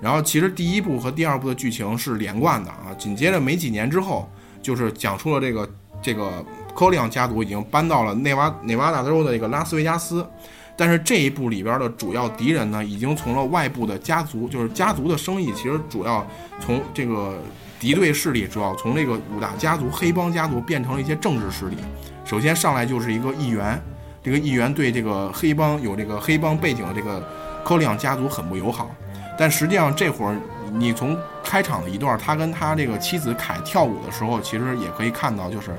[0.00, 2.88] 然后其实第一部和第二部的剧情是连贯的啊。
[2.96, 4.26] 紧接着没几年之后，
[4.62, 5.68] 就是讲述了这个
[6.00, 6.42] 这个
[6.74, 10.26] 科里昂家族已经搬到了内瓦内瓦达州的这个拉斯维加斯。
[10.74, 16.26] 但是这一部里边的主要敌人呢，已经从了外部的家族，就是家族的生意，其实主要
[16.58, 17.38] 从这个
[17.78, 21.76] 敌对势力，主要从这个五大家族黑帮家族变成了一些政治势力。
[22.24, 23.78] 首先上来就是一个议员，
[24.22, 27.22] 这个议员对这个黑帮有这个黑帮背景的这个
[27.64, 28.90] 科里昂家族很不友好。
[29.38, 30.36] 但实际上这会儿
[30.72, 35.70] 你从开场的一段，他跟他这个妻子凯跳舞的时候，其实也可以看到，就是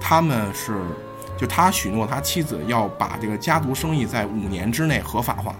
[0.00, 0.80] 他们是。
[1.36, 5.56] 就他许诺他妻子要把这个家族生意在五年之内合法化，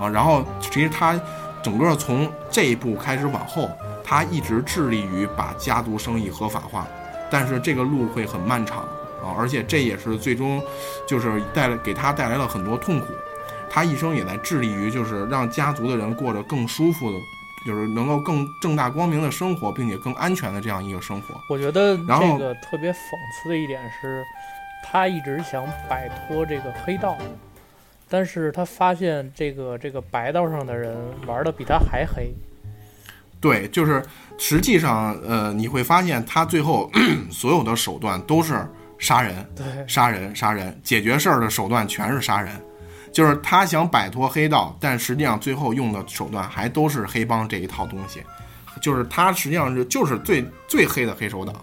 [0.00, 1.14] 啊，然后其实他
[1.62, 3.70] 整个从这一步开始往后，
[4.02, 6.86] 他一直致力于把家族生意合法化，
[7.30, 8.82] 但是这个路会很漫长
[9.22, 10.62] 啊，而且这也是最终
[11.06, 13.06] 就是带来给他带来了很多痛苦，
[13.68, 17.18] 他一生也在致力于就是让家族的人过着更舒服的，
[17.66, 21.34] 就是能够更正大光明的生活，并且更安全的这样一个生活。
[21.48, 22.96] 我觉得这个特别讽
[23.42, 24.22] 刺的一点是。
[24.82, 27.16] 他一直想摆脱这个黑道，
[28.08, 30.96] 但是他发现这个这个白道上的人
[31.26, 32.32] 玩的比他还黑。
[33.42, 34.02] 对，就是
[34.38, 36.90] 实际上，呃，你会发现他最后
[37.30, 38.66] 所有的手段都是
[39.00, 42.54] 杀人，对，杀人，杀人，解决事儿的手段全是杀人。
[43.12, 48.22] 就是他想摆脱黑道，但实际上最后用的手段还都是黑帮这一套东西。
[48.80, 51.56] 就是他实际上是就是最最黑的黑手党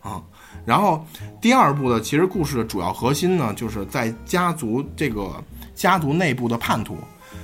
[0.00, 0.22] 啊。
[0.64, 1.04] 然后，
[1.42, 5.30] 第二部的其实故事的主要核心呢，就是在家族这个
[5.74, 6.96] 家族内部的叛徒。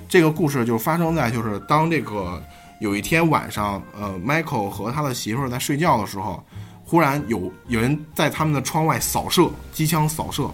[0.08, 2.42] 这个故事就发生在就是当这个
[2.80, 6.42] 有一天晚上，呃，Michael 和他的媳妇儿在睡觉的时候，
[6.90, 10.50] 忽然有有人在他们的窗外扫射机枪扫射，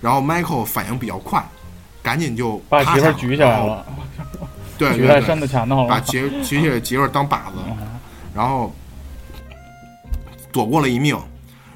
[0.00, 1.40] 然后 Michael 反应比较快，
[2.02, 3.86] 赶紧就把媳妇儿举起来了，
[4.76, 7.58] 对，举在身子前头了，把媳举起媳妇儿当靶子，
[8.34, 8.74] 然后
[10.50, 11.16] 躲过了一命。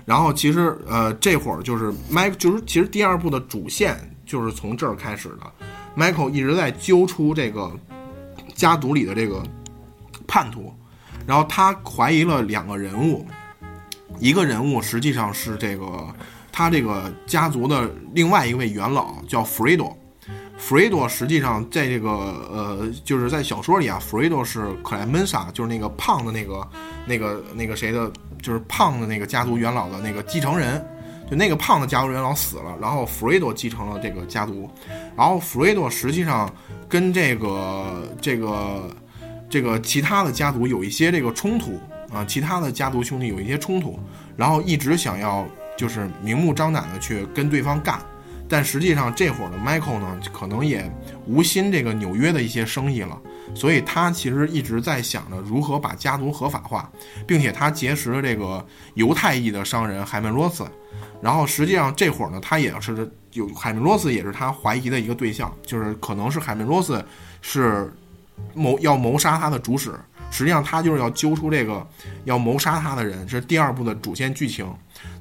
[0.04, 3.96] 然后其实，呃，这会儿就是 Michael，就是其实第二部的主线
[4.26, 5.66] 就是从这儿开始的。
[5.96, 7.70] Michael 一直在揪出这个
[8.56, 9.40] 家族里的这个
[10.26, 10.74] 叛徒，
[11.28, 13.24] 然后他怀疑了两个人物，
[14.18, 16.06] 一个人物实际上是这个
[16.50, 19.94] 他这个家族的另外一位元老叫 Fredo。
[20.58, 26.68] Fredo 实际上在这个呃，就是在小说里啊，Fredo 是克莱门莎，就是那个胖的那个
[27.06, 28.10] 那个那个谁的。
[28.42, 30.82] 就是胖的那个家族元老的那个继承人，
[31.30, 34.66] 就那个胖的家族元老死了，然后弗瑞多继承了这个家族，
[35.14, 36.50] 然后弗瑞多实际上
[36.88, 38.96] 跟这个这个
[39.50, 41.78] 这个其他的家族有一些这个冲突
[42.12, 43.98] 啊，其他的家族兄弟有一些冲突，
[44.36, 45.46] 然后一直想要
[45.76, 47.98] 就是明目张胆的去跟对方干，
[48.48, 50.90] 但实际上这会儿的 Michael 呢，可能也
[51.26, 53.18] 无心这个纽约的一些生意了。
[53.52, 56.88] 所以他其实一直在想着如何把家族合法化，
[57.26, 60.64] 并且他结识了这个犹太裔的商人海门罗斯，
[61.20, 67.04] 然后实际上这会儿呢，他也是有海门罗斯也是他怀疑的一个对象，就是可能是海门罗斯
[67.40, 67.92] 是
[68.54, 69.92] 谋要谋杀他的主使，
[70.30, 71.86] 实际上他就是要揪出这个
[72.24, 74.66] 要谋杀他的人，这是第二部的主线剧情。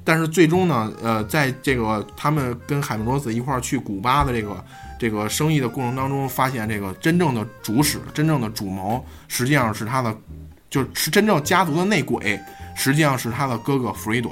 [0.04, 4.64] 但是最终呢，呃，在这个他们跟海门罗斯一块儿去古巴的这个。
[5.00, 10.14] 这个生意的过程当中，发现这个真正的主使、真正的主谋，实际上是他的，
[10.68, 12.38] 就是真正家族的内鬼，
[12.76, 14.30] 实际上是他的哥哥弗瑞多，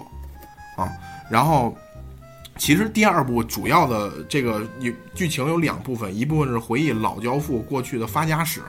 [0.76, 0.92] 啊，
[1.30, 1.74] 然后，
[2.58, 8.60] 其实第二部主要的这个有剧情有两部分，一部分是回忆老教父过去的发家史。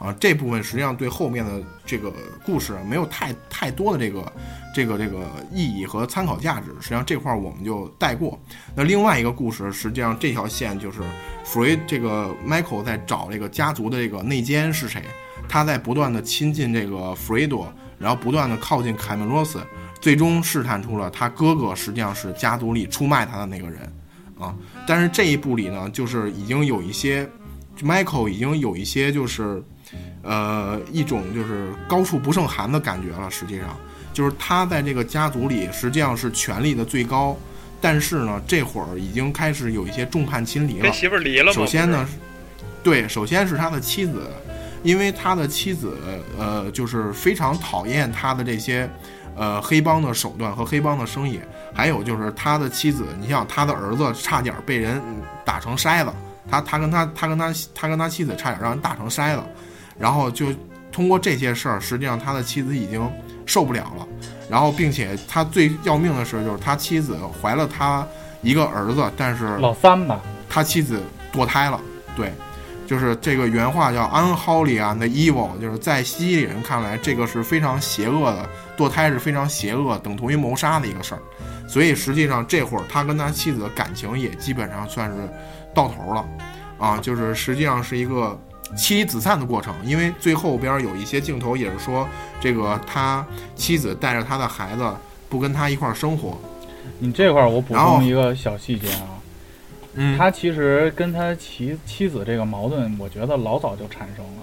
[0.00, 2.10] 啊，这部分实际上对后面的这个
[2.42, 4.32] 故事没有太太多的这个
[4.74, 6.70] 这个这个意义和参考价值。
[6.80, 8.40] 实际上这块我们就带过。
[8.74, 11.00] 那另外一个故事，实际上这条线就是
[11.44, 15.02] 弗瑞这个 Michael 在找这个家族的这个内奸是谁，
[15.46, 19.60] 他在不断的亲近这个弗瑞多，然后不断的靠近凯门罗斯，
[20.00, 23.80] 最终试探出了他哥哥实际上是家族里出卖他的那个人。
[24.38, 27.28] 啊，但是这一部里呢，就是已经有一些
[27.82, 29.62] Michael 已经有一些就是。
[30.22, 33.30] 呃，一种就是高处不胜寒的感觉了。
[33.30, 33.76] 实际上，
[34.12, 37.36] 就是他在这个家族里实际上是权力的最高，
[37.80, 40.82] 但是呢，这会儿已经开始有一些众叛亲离了。
[40.82, 42.08] 跟媳妇儿离了首先呢，
[42.82, 44.30] 对，首先是他的妻子
[44.82, 45.96] 因为他的妻子
[46.38, 48.88] 呃就是非常讨厌他的这些
[49.36, 51.40] 呃黑帮的手段和黑帮的生意，
[51.74, 55.00] 还有就是他的妻子，你像他的儿子差点被人
[55.44, 56.10] 打成筛子，
[56.50, 59.42] 他他跟他他跟他他跟他妻子差点让人打成筛子，
[60.00, 60.46] 然后就
[60.90, 63.08] 通过这些事儿，实际上他的妻子已经
[63.46, 64.08] 受不了了，
[64.48, 68.04] 然后并且他最要命的是就是他妻子怀了他
[68.42, 71.00] 一个儿子，但是老三吧，他妻子
[71.32, 71.80] 堕胎了，
[72.16, 72.32] 对。
[72.86, 81.20] 就是这个原话叫 unholy and evil，就是在西西里人看来，这个是非常邪恶的，堕胎是非常邪恶，等同于谋杀的一个事儿。
[81.68, 85.16] 所以实际上这会儿他跟他妻子的感情也基本上算是
[85.72, 86.24] 到头了，
[86.80, 88.36] 啊，就是实际上是一个
[88.76, 89.74] 妻离子散的过程。
[89.84, 92.08] 因为最后边有一些镜头也是说，
[92.40, 94.84] 这个他妻子带着他的孩子
[95.28, 96.38] 不跟他一块儿生活。
[96.98, 99.20] 你这块儿我补充一个小细节啊。
[99.94, 104.42] 嗯，他其实跟他妻妻子这个矛盾，我觉得老早就产生了。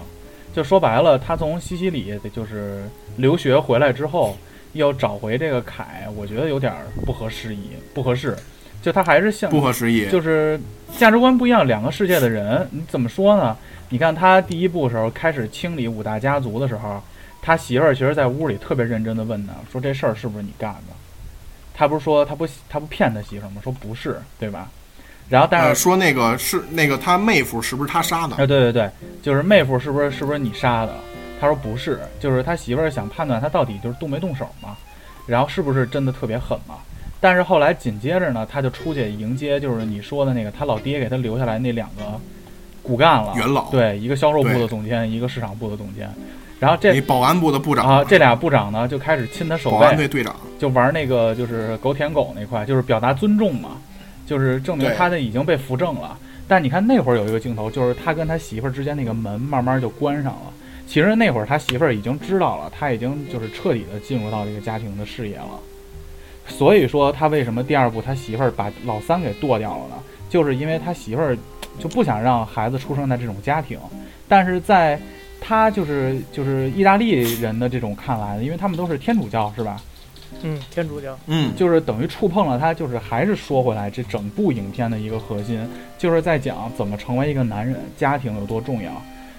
[0.54, 2.82] 就说白了，他从西西里就是
[3.16, 4.36] 留学回来之后，
[4.72, 6.74] 要找回这个凯，我觉得有点
[7.06, 8.36] 不合时宜，不合适。
[8.82, 10.58] 就他还是像不合时宜，就是
[10.96, 13.56] 价值观不一样，两个世界的人，你怎么说呢？
[13.90, 17.02] 你看他第一部的时候开始清理五大家族的时候，
[17.40, 20.94] 他媳妇儿其实在屋里特别认真的问他，说这事儿是不是你干的？
[21.74, 23.60] 他不是说他不他不骗他媳妇儿吗？
[23.62, 24.68] 说不是，对吧？
[25.28, 28.36] 然后，但是说那个是那个他妹夫是不是他杀的？
[28.36, 28.90] 哎，对对对，
[29.22, 30.94] 就是妹夫是不是是不是你杀的？
[31.40, 34.76] 他说不是，就是他媳妇儿想判断他到底就是动没动手嘛，
[35.26, 36.76] 然后是不是真的特别狠嘛？
[37.20, 42.20] 但是后来紧接着呢，他就出去迎接，就是你说的那个他老爹给他留下来那两个
[42.82, 46.08] 骨干了，元老，对，一个销售部的总监，一个市场部的总监，
[46.60, 47.86] 然后这保安部的部长。
[47.86, 50.34] 啊，这俩部长呢就开始亲他手背，保安队队长。
[50.58, 53.70] 就玩那个就是狗舔狗那块，就是表达尊重嘛。
[54.26, 56.14] 就是证明他的已经被扶正了，
[56.46, 60.52] 但你看那会儿有一个镜头，就是他跟他媳妇儿之间那个门慢慢就关上了。
[60.86, 65.58] 其实那会儿他媳妇儿已经知道了，他已经就是彻底的进入到这个家庭的视野了。
[66.48, 69.94] 所以说他为什么第二部他媳妇儿把老三给剁掉了呢？
[70.28, 71.36] 就是因为他媳妇儿
[71.78, 73.78] 就不想让孩子出生在这种家庭。
[74.26, 75.00] 但是在
[75.40, 79.80] 他就是就是意大利人的这种看来，因为他们都是天主教，是吧？
[80.42, 88.90] 嗯，天主教，嗯，就是等于触碰了他，就是还是说回来，这整部影片的一个核心，就是在讲怎么成为一个男人，家庭有多重要。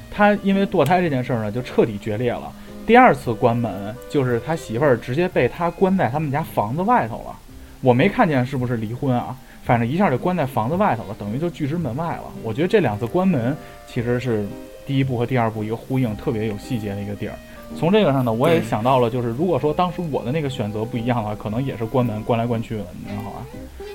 [0.09, 2.51] 他因为堕胎这件事儿呢，就彻底决裂了。
[2.89, 7.37] 第二次关门，就是他媳妇儿直接被他关在他们家房子外头了。
[7.81, 12.23] 我没看见是不是离婚啊，反正一下就关在房子外头了，等于就拒之门外了。
[12.41, 14.43] 我觉得这两次关门其实是
[14.87, 17.35] 第一部和第二部一个呼应，特别有细节的一个地儿。
[17.77, 23.45] 从这个上呢，我也想到了，就是如果说当时我的那个选择不一样的话，可能也是关门关来关去的，你知道吧？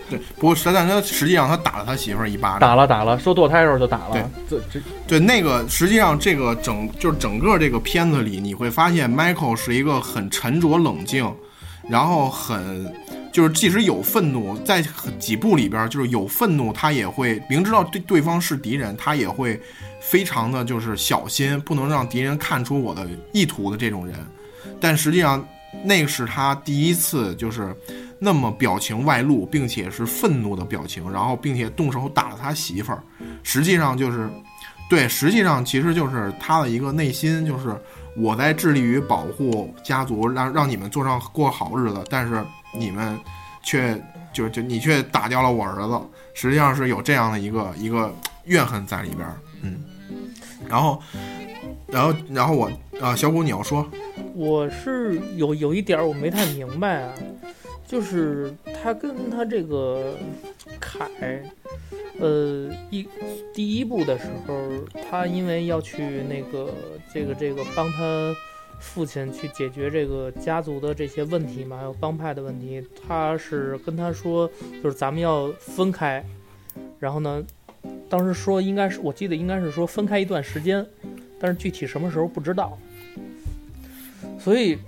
[0.08, 4.30] 对，不过实但他实际上他打了他媳妇儿一巴掌，打了打了，说堕胎的时候就打了。
[4.48, 11.30] 对，这这对那个实际上这个整就是整个这个片子里，你会发现 Michael 是一个很沉着冷静，
[11.88, 12.92] 然后很
[13.32, 14.82] 就是即使有愤怒，在
[15.18, 19.60] 几部里边就是有愤怒，他也会明知道对对方是敌人，他也会。
[20.06, 24.14] 非常的就是小心，不能让敌人看出我的意图的这种人，
[24.78, 25.42] 但实际上
[25.82, 27.74] 那个是他第一次就是
[28.18, 33.02] 那么表情外露，并且是愤怒的表情，然后并且动手打了他媳妇儿。
[33.42, 34.28] 实际上就是
[34.88, 37.74] 对，实际上其实就是他的一个内心，就是
[38.16, 43.18] 我在致力于保护家族，让让你们坐上过好日子，但是你们
[43.62, 44.00] 却
[44.32, 46.00] 就就你却打掉了我儿子。
[46.34, 49.84] 实际上是有这样的一个一个怨恨在里边儿，嗯。
[50.66, 50.98] 然后，
[51.86, 53.86] 然后，然后我啊，小谷你要说，
[54.34, 57.12] 我是有有一点我没太明白啊，
[57.86, 60.16] 就是他跟他这个
[60.80, 61.08] 凯，
[62.18, 63.06] 呃，一
[63.52, 64.54] 第一部的时候，
[65.08, 66.72] 他因为要去那个
[67.12, 68.34] 这个这个帮他
[68.80, 74.50] 父亲去解决这个家族的这些问题嘛，还有帮派的问题，他是跟他说，
[74.82, 76.24] 就是咱们要分开，
[76.98, 77.44] 然后呢。
[78.08, 80.86] 当时说应该是，我记得应该是说分开一段时间，
[81.38, 82.78] 但是具体什么时候不知道。
[84.38, 84.78] 所以，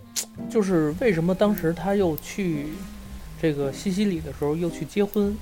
[0.48, 2.66] 就是为什么当时他又去
[3.40, 5.36] 这个西西里的时候又去结婚？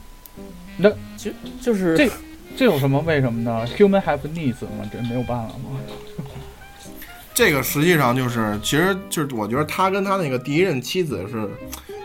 [0.78, 2.10] 那就就是这
[2.56, 5.80] 这有什么为什么呢？Human have needs 嘛，这没有办法吗？
[7.34, 11.48] 这个实际上就是，其实就是我觉得他跟他那个第一任妻子是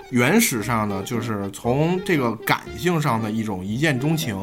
[0.09, 4.35] 原始上的，就是从这个感性上的一种一见钟情。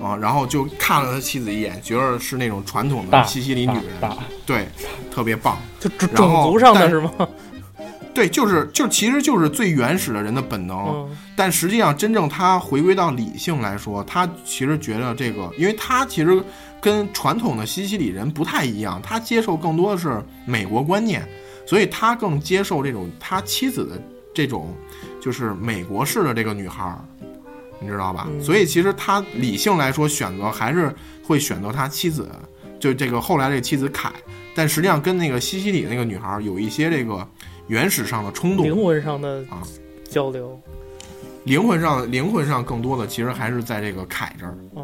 [0.00, 4.10] 啊，然后就看了他妻子一眼，觉得是那种传统的西西里女人，
[4.46, 4.68] 对，
[5.10, 5.58] 特别棒。
[5.80, 7.10] 就种种族上的是吗？
[8.14, 10.78] 对，就是就其实就是最原始的人的本能。
[10.78, 16.40] 嗯但实际上，真正他回归到理性来说，他其实觉得这个，因为他其实
[16.78, 21.26] 跟传统的西西里人不太一样，他接受更多的是美国观念，
[21.66, 24.00] 所以他更接受这种他妻子的
[24.34, 24.74] 这种
[25.22, 26.98] 就是美国式的这个女孩儿，
[27.82, 28.26] 你知道吧？
[28.30, 32.28] 嗯所以其实他理性来说，选择还是会选择他妻子，
[32.78, 34.10] 就这个后来这个妻子凯，
[34.54, 37.26] 但实际上跟那个西西里那个女孩儿有一些这个
[37.66, 39.62] 原始上的冲动，灵魂上的啊
[40.08, 40.60] 交流，
[41.44, 44.56] 灵魂上灵魂上更多的其实还是在这个凯这儿。
[44.76, 44.82] 嗯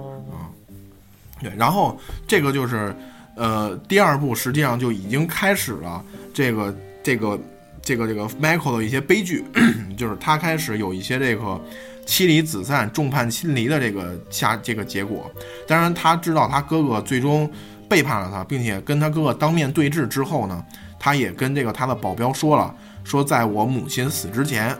[1.40, 1.96] 对，然后
[2.26, 2.92] 这个就是，
[3.36, 7.38] 呃，第二部实际上就已经开始了这个这个
[7.80, 9.44] 这个这个 Michael 的一些悲剧，
[9.96, 11.60] 就是他开始有一些这个
[12.08, 15.30] 妻离子散、众叛亲离的这个下这个结果。
[15.66, 17.48] 当然，他知道他哥哥最终
[17.86, 20.64] 背叛了他，并且跟他哥哥当面对质之后呢，
[20.98, 24.74] 他也跟这个他的保镖说了，说在我母亲死之前，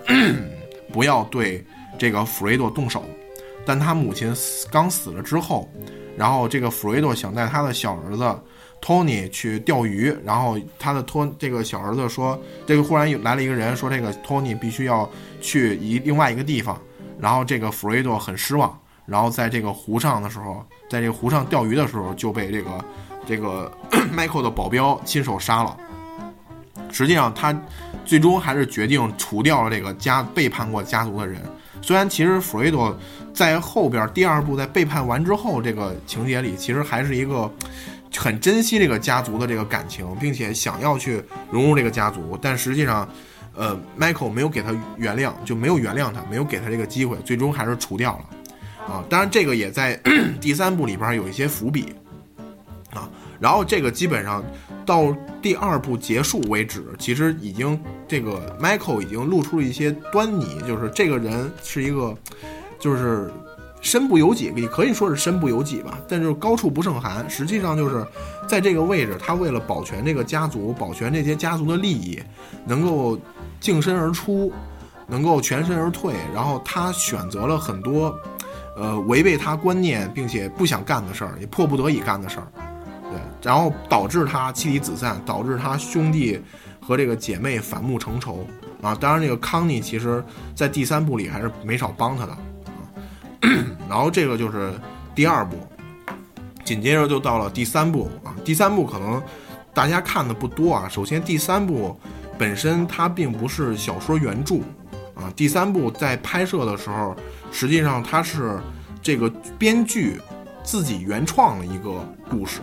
[0.91, 1.63] 不要对
[1.99, 3.05] 这个弗瑞多动手。
[3.67, 5.71] 但他母亲死刚死了之后，
[6.17, 8.41] 然后这个弗瑞多想带他的小儿子
[8.81, 15.07] 托尼去钓鱼，然后他的托这个小儿子说，这个忽然有来了一个人说，这个托尼必须要
[15.43, 16.81] 去一另外一个地方，
[17.19, 22.85] 然后这个弗瑞多很失望，然后在这个湖上的时候，在这个湖上钓鱼的时候就被这个
[23.27, 23.71] 这个
[24.17, 25.77] Michael 的保镖亲手杀了。
[26.91, 27.55] 实际上，他
[28.05, 31.43] 最终还是决定除掉了这个家背叛过家族的人。
[31.83, 32.97] 虽然其实弗瑞多
[33.33, 37.51] 在后边第二部在背叛完之后，这个情节里其实还是一个
[38.17, 43.07] 很珍惜这个家族的这个感情，并且想要去融入这个家族，但实际上，
[43.59, 48.95] 呃，Michael 没有给他原谅，就没有原谅他，没有给他这个机会，最终还是除掉了。
[48.95, 50.01] 啊，当然这个也在
[50.41, 51.93] 第三部里边有一些伏笔。
[52.95, 54.43] 啊，然后这个基本上
[54.87, 62.17] 到第二部结束为止，其实已经这个 Michael 已经露出了一些端倪，就是这个人是一个，
[62.79, 63.31] 就是
[63.81, 67.29] 身不由己，也可以说是身不由己吧，但就是高处不胜寒。
[67.31, 68.05] 实际上就是
[68.49, 72.21] 在这个位置，他为了保全这个家族，保全这些家族的利益，
[72.67, 73.19] 能够
[73.61, 74.53] 净身而出，
[75.07, 78.15] 能够全身而退，然后他选择了很多，
[78.77, 82.47] 呃，违背他观念并且不想干的事儿，也迫不得已干的事儿。
[83.11, 86.41] 对，然后导致他妻离子散，导致他兄弟
[86.81, 88.47] 和这个姐妹反目成仇
[88.83, 88.95] 啊。
[88.95, 90.23] 当然，这个康妮其实
[90.55, 92.37] 在第三部里还是没少帮他的。
[93.89, 94.73] 然后这个就是
[95.15, 95.57] 第二部，
[96.65, 98.35] 紧接着就到了第三部啊。
[98.45, 99.23] 第三部可能
[99.73, 100.89] 大家看的不多啊。
[100.89, 101.99] 首先，第三部
[102.37, 104.57] 本身它并不是小说原著
[105.15, 105.33] 啊。
[105.37, 107.17] 第三部在拍摄的时候，
[107.53, 108.59] 实际上它是
[109.03, 109.29] 这个
[109.59, 110.21] 编剧
[110.63, 112.61] 自己原创的一个故事。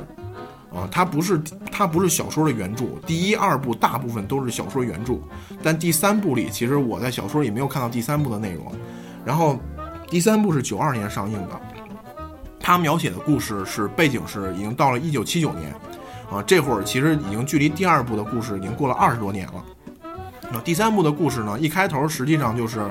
[0.73, 5.13] 啊，它不是它不是小说的原著，第一、二部大部分都是小说原著，
[5.63, 8.69] 但第三部里其实我在小说里没有看到第三部的内容。
[9.23, 9.57] 然后
[10.15, 11.59] 第三部是九二年上映的，
[12.57, 15.69] 它描写的故事是背景是已经到了一九七九年，
[16.31, 19.61] 啊，这会儿其实已经距离第二部的故事已经过了二十多年了。
[20.53, 22.89] 那第三部的故事呢，一开头实际上就是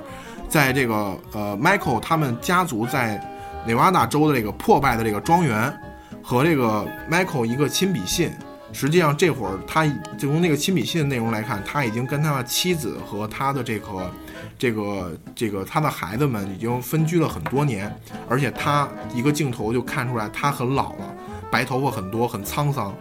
[0.51, 3.19] 在这个呃，Michael 他们家族在
[3.67, 5.75] 内华达州的这个破败的这个庄园。
[6.23, 8.31] 和这个 Michael 一个亲笔信，
[8.75, 9.87] 实际上这会儿他
[10.19, 14.11] 就从那个亲笔信的内容来看，他已经跟他的妻子和他的这个
[14.59, 17.91] 这个这个他的孩子们已经分居了很多年，
[18.29, 21.15] 而且他一个镜头就看出来他很老了，
[21.53, 22.93] 白头发很多，很沧桑。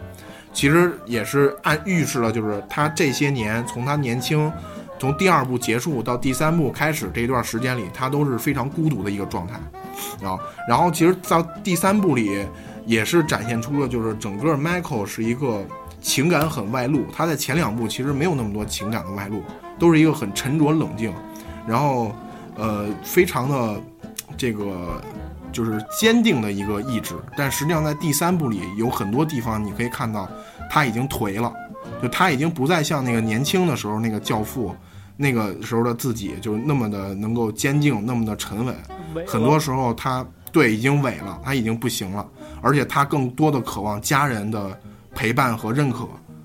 [0.52, 4.50] 其实也是暗预示了，就是他这些年从他年轻，
[5.00, 9.54] 从第二部结束到第三部开始这段时间里，他都是非常孤独的一个状态
[10.24, 10.38] 啊。
[10.68, 12.46] 然后其实到第三部里。
[12.86, 15.64] 也是展现出了，就是整个 Michael 是一个
[16.00, 19.42] 情感很外露，他在前两部其实没有那么多情感的外露，
[19.78, 21.12] 都是一个很沉着冷静，
[21.66, 22.14] 然后
[22.56, 23.80] 呃非常的
[24.36, 25.02] 这个
[25.50, 27.14] 就是坚定的一个意志。
[27.36, 30.28] 但实际上在第三部里有很多地方你可以看到
[30.70, 31.52] 他已经颓了，
[32.02, 34.74] 就他已经不再像那个年轻的时候那个教父
[35.16, 38.74] 那个时候的自己，就那么的能够坚定，那么的沉稳。
[39.26, 42.28] 很多时候他对已经萎了，他已经不行了。
[42.64, 44.80] 而且他更多的渴望家人的
[45.14, 46.04] 陪伴和认可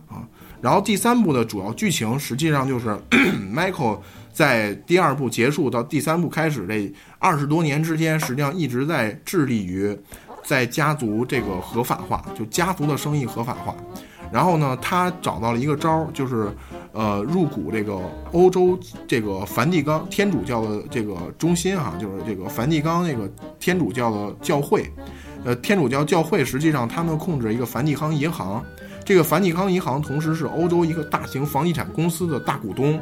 [0.10, 0.20] 啊。
[0.62, 2.90] 然后第三部的主要剧情实际上就是
[3.56, 4.00] Michael
[4.34, 9.98] 在第二部结束到第三部开始这二十多年之间，实际上一直在致力于
[10.44, 13.74] 在家族这个合法化，就家族的生意合法化。
[14.32, 16.52] 然后呢，他找到了一个招儿，就是
[16.92, 18.00] 呃入股这个
[18.32, 23.28] 欧洲这个梵蒂冈天主教的这个中心哈，就是这个梵蒂冈那个
[23.60, 24.88] 天主教的教会。
[25.46, 28.64] 呃，天主教教会实际上他们控制一个梵蒂冈银行，
[29.06, 33.00] 这个梵蒂冈银行同时是欧洲一个大型房地产公司的大股东，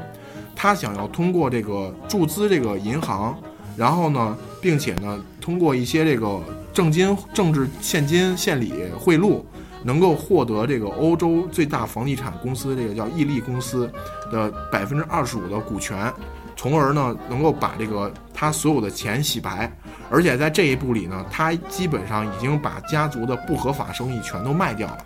[0.56, 3.36] 他想要通过这个注资这个银行，
[3.76, 6.40] 然后呢，并且呢，通过一些这个
[6.72, 9.42] 政金、政治现金献礼贿赂，
[9.84, 13.90] 能够获得这个欧洲最大房地产公司这个叫易利公司
[14.32, 16.14] 的百分之二十五的股权，
[16.58, 19.72] 从而呢，能够把这个他所有的钱洗白。
[20.10, 24.97] 而且在这一步里呢，他基本上已经把家族的不合法生意全都卖掉了，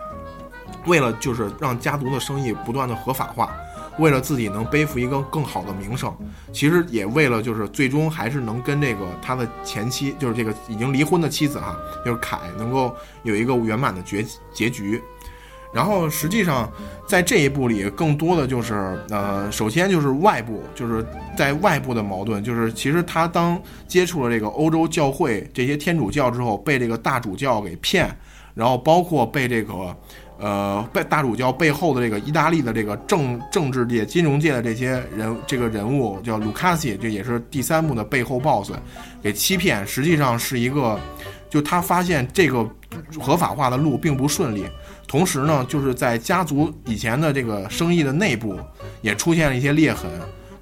[0.86, 3.52] 为了就是让家族的生意不断的合法化，
[3.98, 6.16] 为了自己能背负一个更好的名声，
[6.54, 11.76] 其实也为了就是最终还是能跟这个他的前妻，就是这个已经离婚的妻子哈，
[12.06, 14.24] 就是凯能够有一个圆满的结
[14.54, 15.02] 结局。
[15.74, 16.70] 然后实际上，
[17.08, 21.06] 在这一步里，更多的就是呃，首先就是外部，就是
[21.38, 23.58] 在外部的矛盾，就是其实他当
[23.88, 28.14] 接触了这个欧洲教会这些天主教之后，被这个大主教给骗，
[28.54, 29.96] 然后包括被这个
[30.38, 38.72] 呃被大主教背后的这个意大利的这个政政治界、金融界的这些人这个人物叫卢卡西，这也是第三部的背后 boss，
[39.24, 41.00] 给欺骗，实际上是一个，
[41.50, 42.70] 就他发现这个
[43.18, 44.66] 合法化的路并不顺利。
[45.12, 48.58] 同时呢，就是在家族以前的这个生意的内部，
[49.02, 50.10] 也出现了一些裂痕。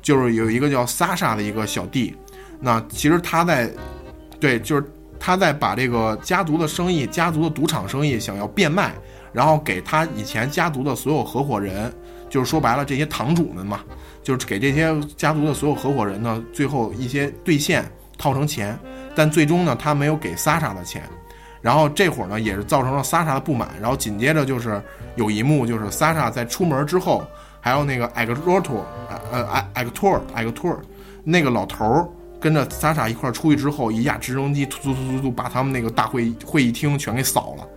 [0.01, 2.15] 就是有一个叫萨莎的一个小弟，
[2.59, 3.69] 那其实他在，
[4.39, 4.83] 对，就是
[5.19, 8.91] 他在把这个家族的生意、家族的赌场生意想要变卖，
[9.31, 11.93] 然后给他以前家族的所有合伙人，
[12.27, 13.81] 就是说白了这些堂主们嘛，
[14.23, 17.85] 就是给这些家族的所有合伙人呢，最后一些兑现
[18.17, 18.79] 套成钱，
[19.15, 21.03] 但最终呢，他没有给萨莎的钱。
[21.62, 23.70] 然后这会儿呢，也是造成了萨莎的不满。
[23.82, 24.82] 然后紧接着就是
[25.16, 27.26] 有一幕，就是萨莎在出门之后，
[27.60, 28.86] 还有那个艾格罗托，
[29.32, 30.80] 呃，艾艾格托尔，艾格托尔，
[31.24, 32.07] 那个老头儿
[32.39, 37.68] 跟着萨莎一块儿出去之后，一架直升机突突突突突把他们那个大会会议厅全给扫了。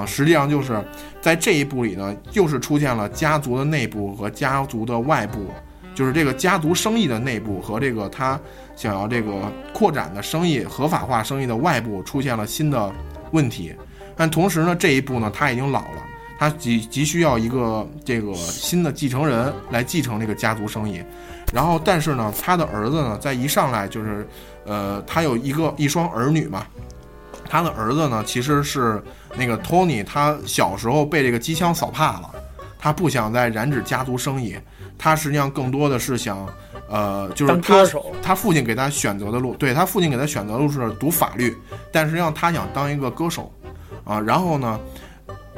[0.00, 0.80] 啊，实际上就是
[1.20, 5.46] 在这一步里呢，又是出现了家族的内部和家族的外部，
[5.94, 8.38] 就是这个家族生意的内部和这个他
[8.76, 9.32] 想要这个
[9.72, 12.92] 扩展的生意、合法化生意的外部出现了新的。
[13.32, 13.74] 问题，
[14.16, 16.02] 但同时呢，这一步呢，他已经老了，
[16.38, 21.02] 他急急需要一个这个新的继承人来继承这个家族生意。
[21.52, 24.28] 然后，但是呢，他的儿子呢，在一上来就是，
[24.66, 26.66] 呃，他有一个一双儿女嘛，
[27.48, 29.02] 他的儿子呢，其实是
[29.36, 32.30] 那个托尼，他小时候被这个机枪扫怕了，
[32.78, 34.56] 他不想再染指家族生意，
[34.98, 36.46] 他实际上更多的是想。
[36.88, 37.84] 呃，就是他
[38.22, 41.54] 他父亲给他选择的路，对他父亲给他选择的路是读法律，
[41.92, 43.52] 但实际上他想当一个歌手，
[44.04, 44.80] 啊，然后呢，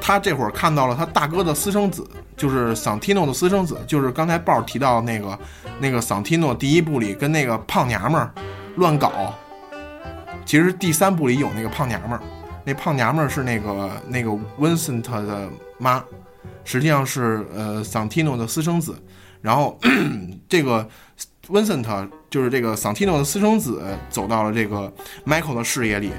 [0.01, 2.05] 他这会儿看到了他大哥的私生子，
[2.37, 5.39] 就是桑提诺的私生子，就是刚才豹提到那个
[5.78, 8.35] 那个桑提诺第一部里跟那个胖娘们儿
[8.74, 9.33] 乱搞，
[10.45, 12.20] 其实第三部里有那个胖娘们儿，
[12.64, 16.03] 那胖娘们儿是那个那个 Vincent 的妈，
[16.64, 19.01] 实际上是呃桑提诺的私生子，
[19.41, 19.78] 然后
[20.49, 20.89] 这个。
[21.51, 24.92] Vincent 就是这个桑提诺的私生子，走到了这个
[25.26, 26.12] Michael 的视野里。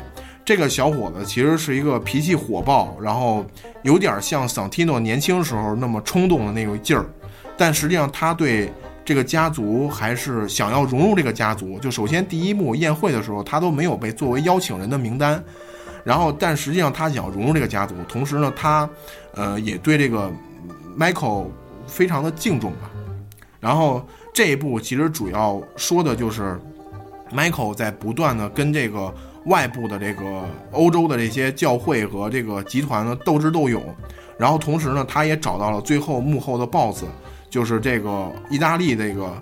[0.44, 3.46] 这个小伙子其实是一个脾气火爆，然后
[3.84, 7.06] 有点像桑提诺年轻时候那么冲动的那个劲儿。
[7.56, 8.74] 但实际上，他对
[9.06, 11.80] 这个家族还是想要融入这个家族。
[11.80, 15.42] 就首先第一幕宴会的时候，他都没有被作为邀请人的名单。
[16.04, 18.90] 然后，但实际上他想要融入这个家族，同时呢，他
[19.36, 20.30] 呃也对这个
[20.98, 21.46] Michael
[21.88, 22.92] 非常的敬重吧。
[23.60, 24.06] 然后。
[24.34, 26.58] 这一部其实主要说的就是
[27.34, 29.14] ，Michael 在不断的跟这个
[29.46, 33.84] 外部的这个欧洲的这些教会和这个集团呢斗智斗勇，
[34.38, 37.04] 然后同时呢，他也找到了最后幕后的 BOSS，
[37.50, 39.34] 就是这个意大利这个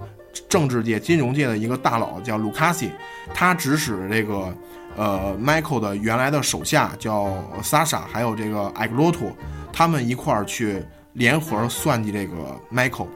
[0.47, 2.89] 政治界、金融界的一个大佬叫卢卡西，
[3.31, 4.51] 他指使这个
[4.95, 7.31] 呃 Michael 的原来的手下叫
[7.61, 9.31] Sasha，还有这个艾格罗托，
[9.71, 10.83] 他们一块儿去
[11.13, 12.33] 联合算计这个
[12.73, 13.07] Michael，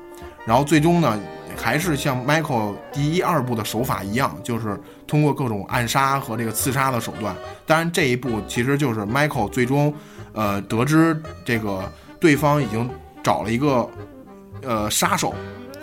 [0.46, 1.20] 然后最终呢。
[1.58, 7.36] 还是像 Michael 第一、二部的手法一样，就是通过各种暗杀和这个刺杀的手段。
[7.66, 9.94] 当然，这一步其实就是 Michael 最终，
[10.34, 12.90] 呃，得知这个对方已经
[13.24, 13.90] 找了一个
[14.62, 15.34] 呃杀手，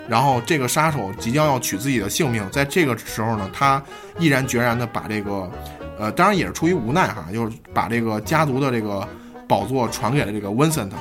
[0.07, 2.47] 然后这个杀手即将要取自己的性命。
[2.51, 3.81] 在这个时候呢，他
[4.19, 5.49] 毅然决然的把这个，
[5.97, 9.07] 呃，当然也是出于无奈哈，就是把这个家族的这个
[9.47, 10.91] 宝座传给了这个 Vincent。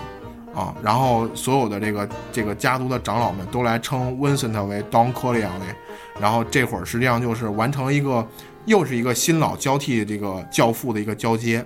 [0.54, 5.74] 啊，然后所有的这个这个家族的长老们都来称温森特为 Don Corleone，
[6.20, 8.26] 然后这会儿实际上就是完成一个
[8.66, 11.64] 又是一个新老交替这个教父的一个交接。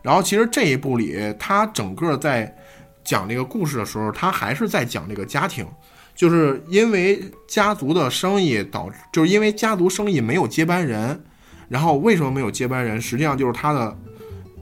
[0.00, 2.54] 然后其实这一部里，他整个在
[3.02, 5.66] 讲这个故事的时候，他还是在讲这个家庭，
[6.14, 11.20] 就是因为家族的生意导致，就是因为家族生意没有接班人，
[11.68, 13.00] 然后为什么没有接班人？
[13.00, 13.96] 实际上就是他的。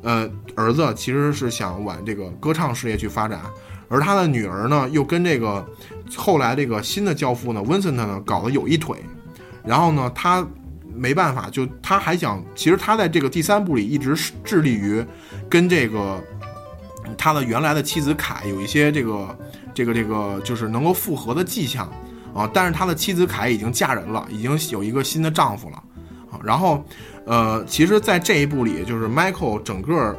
[0.02, 3.40] 呃，儿子其实是想往这个歌唱事业去发展，
[3.88, 5.64] 而他的女儿呢，又跟这个
[6.16, 8.98] 后来这个新的教父呢，温森特呢，搞得有一腿。
[9.64, 10.44] 然后呢，他
[10.92, 15.04] 没办法，就他还想，其实他在这个第三部里一直致力于
[15.48, 16.20] 跟这个
[17.16, 19.38] 他的原来的妻子凯有一些这个
[19.72, 21.88] 这个这个就是能够复合的迹象
[22.34, 22.50] 啊。
[22.52, 25.76] 但是他的妻子凯已经嫁人了，已经有一个新的丈夫了
[26.30, 26.40] 啊。
[26.42, 26.84] 然后，
[27.24, 30.16] 呃，其实，在这一部里，就是 Michael 整个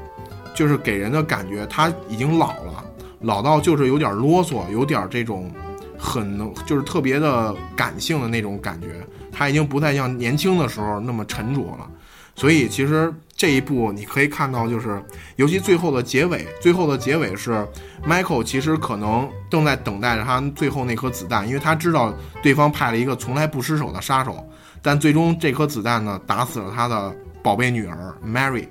[0.56, 2.84] 就是给人的感觉他已经老了，
[3.20, 5.52] 老到就是有点啰嗦，有点这种
[5.98, 8.88] 很就是特别的感性的那种感觉。
[9.32, 11.90] 他已经不再像年轻的时候那么沉着了，
[12.36, 15.04] 所以其实这一部你可以看到，就是
[15.38, 17.68] 尤其最后的结尾，最后的结尾是
[18.08, 24.48] Michael 其实可能正在等待着他最后那颗子弹，因为他知道对方派了一个从来不失手的杀手，
[24.84, 27.12] 但最终这颗子弹呢打死了他的
[27.42, 28.68] 宝贝女儿 Mary，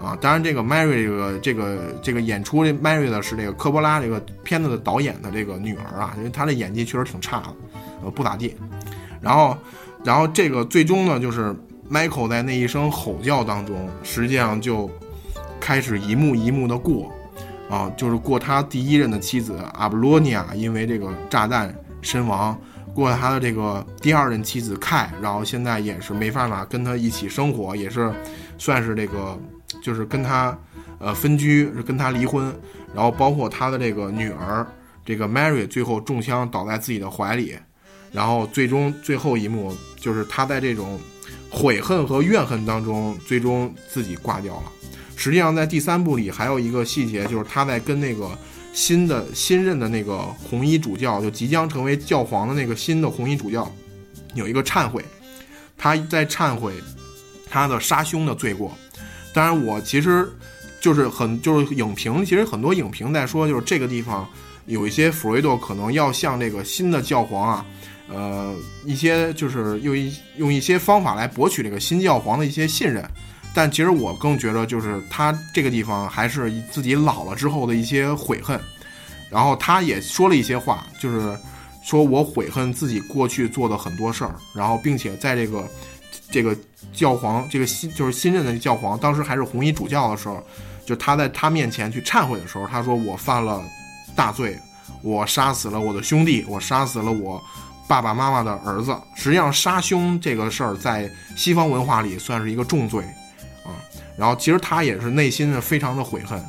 [0.00, 7.54] 啊，当然这个 Mary 这个这个这个演出这 Mary 的是这个科波拉这个片子的导演的这个女儿啊，因为她的演技确实挺差的，
[8.04, 8.54] 呃，不咋地，
[9.20, 9.56] 然后。
[10.04, 11.56] 然后这个最终呢，就是
[11.90, 14.90] Michael 在那一声吼叫当中，实际上就
[15.58, 17.10] 开始一幕一幕的过，
[17.70, 22.54] 啊，就是过他第一任的妻子阿布罗尼亚因为这个炸弹身亡，
[22.94, 28.12] 过他的这个第二任妻子凯，然后现在也是没办法跟他一起生活，也是
[28.56, 29.38] 算是这个
[29.82, 30.56] 就是跟他
[30.98, 32.54] 呃分居，是跟他离婚，
[32.94, 34.66] 然后包括他的这个女儿
[35.04, 37.56] 这个 Mary 最后中枪倒在自己的怀里。
[38.12, 41.00] 然后最终最后一幕就是他在这种
[41.50, 44.72] 悔恨和怨恨当中，最终自己挂掉了。
[45.16, 48.30] 实际上，在第三部里还有一个细节，就是他在跟那个
[48.74, 53.72] 新的新任的那个红衣主教，就即将成为教皇的那个新的红衣主教，
[54.34, 55.02] 有一个忏悔。
[55.78, 56.74] 他在忏悔
[57.48, 58.76] 他的杀兄的罪过。
[59.32, 60.28] 当然，我其实
[60.80, 64.28] 就是很就是影评，其实很多影评在说，就是这个地方
[64.66, 67.66] 有一些弗瑞多可能要向这个新的教皇啊。
[68.06, 68.54] 呃，
[68.84, 73.02] 一些就是用一用一些方法来博取这个新教皇的一些信任，
[73.54, 78.60] 但其实我更觉得就是他这个地方还是自己老了之后的一些悔恨，
[79.30, 81.38] 然后他也说了一些话，就是
[81.84, 85.68] 说我悔恨自己过去做的很多事儿，然后并且在这个
[86.30, 86.56] 这个
[86.92, 90.42] 教皇这个新就是新任的教皇当时还是红衣主教的时候，
[90.84, 93.62] 就他在他面前去忏悔的时候，他说我犯了
[94.16, 94.58] 大罪，
[95.00, 97.40] 我杀死了我的兄弟，我杀死了我。
[97.86, 103.04] 爸爸妈妈的儿子，实际上杀兄这个事儿在西方文化里算是一个重罪，
[104.16, 106.42] 然后其实他也是内心非常的悔恨，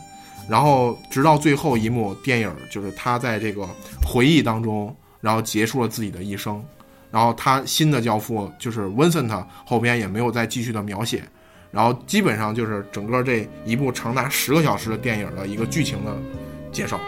[0.47, 3.67] 然后直到最后一幕电影，就是他在这个
[4.05, 6.63] 回忆当中，然后结束了自己的一生，
[7.11, 11.23] 然后他新的教父就是 Vincent 后边也没有再继续的描写，
[11.71, 16.15] 然后基本上就是整个这一部长达十个小时的电影的一个剧情的
[16.71, 16.99] 介绍。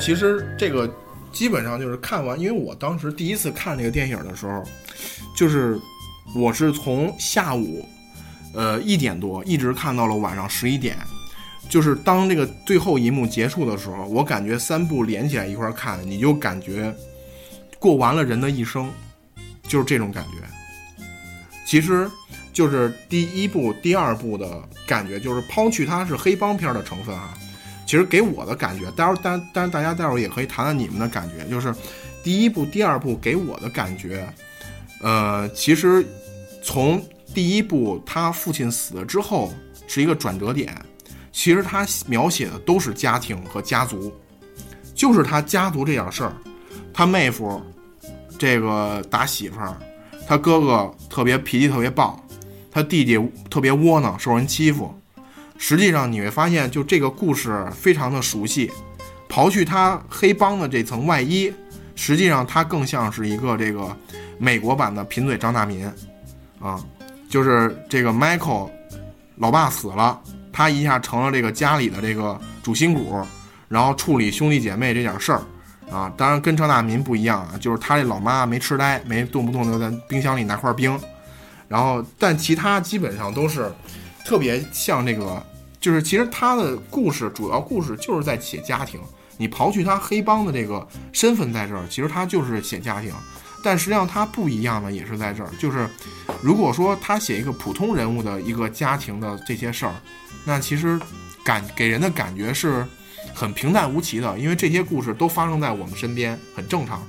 [0.00, 0.90] 其实这个
[1.32, 4.62] 基本上就是看完，因为我当时第一次看这个电影的时候，
[5.36, 5.78] 就是
[6.34, 7.86] 我是从下午
[8.54, 10.96] 呃一点多一直看到了晚上十一点，
[11.68, 16.94] 就是当这个最后一幕结束的时候，我感觉三部连起来一块看，你就感觉
[17.78, 18.90] 过完了人的一生，
[19.64, 21.02] 就是这种感觉。
[21.66, 22.10] 其实
[22.52, 27.36] 就是第一部、第二部的感觉，就是抛去它是黑帮片的成分啊。
[27.88, 31.74] 其实给我的感觉，待会儿当当然大家待会儿也可以谈谈你们的感觉，就是
[32.22, 34.28] 第一部、第二部给我的感觉，
[35.00, 36.06] 呃，其实
[36.62, 39.50] 从第一部他父亲死了之后
[39.86, 40.76] 是一个转折点，
[41.32, 44.12] 其实他描写的都是家庭和家族，
[44.94, 46.32] 就是他家族这点事儿，
[46.92, 47.58] 他妹夫
[48.38, 49.74] 这个打媳妇儿，
[50.26, 52.22] 他哥哥特别脾气特别暴，
[52.70, 53.18] 他弟弟
[53.48, 54.94] 特别窝囊，受人欺负。
[55.60, 58.70] 实际上你会发现，就这个故事非常的熟悉，
[59.28, 61.52] 刨去他黑帮的这层外衣，
[61.96, 63.94] 实际上他更像是一个这个
[64.38, 65.84] 美国版的贫嘴张大民，
[66.60, 66.82] 啊，
[67.28, 68.70] 就是这个 Michael，
[69.36, 70.18] 老爸死了，
[70.52, 73.20] 他一下成了这个家里的这个主心骨，
[73.68, 75.42] 然后处理兄弟姐妹这点事儿，
[75.90, 80.98] 啊，当然跟张大民不一样啊，就是他这老妈没痴呆，没动不动就在冰箱里拿块冰，
[81.66, 83.70] 然后但其他基本上都是。
[84.24, 85.42] 特别像这个
[85.80, 89.00] 就是其实他的故事主要故事就是在写家庭。
[89.36, 93.12] 你刨去他黑帮的这个身份在这儿，其实他就是写家庭。
[93.62, 95.88] 但实际上他不一样的也是在这儿，就是
[96.40, 99.94] 如果说他写一个普通人物的一个家庭的这些事儿，
[100.44, 100.98] 那其实
[101.44, 102.86] 感给人的感觉是
[103.34, 107.04] 很平淡无奇的，因为这些故事都发生在我们身边，很正常。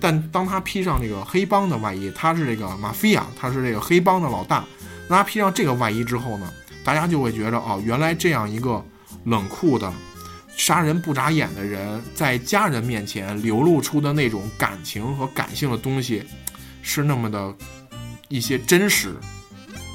[0.00, 4.62] 但当他披上这个黑帮的外衣，他是这个马菲亚，他是这个黑帮的老大，
[5.08, 6.52] 那他披上这个外衣之后呢，
[6.84, 8.84] 大家就会觉得哦，原来这样一个
[9.24, 9.92] 冷酷的。
[10.56, 16.22] 杀人不眨眼的人，在家人面前流露出的那种感情和感性的东西，
[16.80, 17.52] 是那么的
[18.28, 19.16] 一些真实，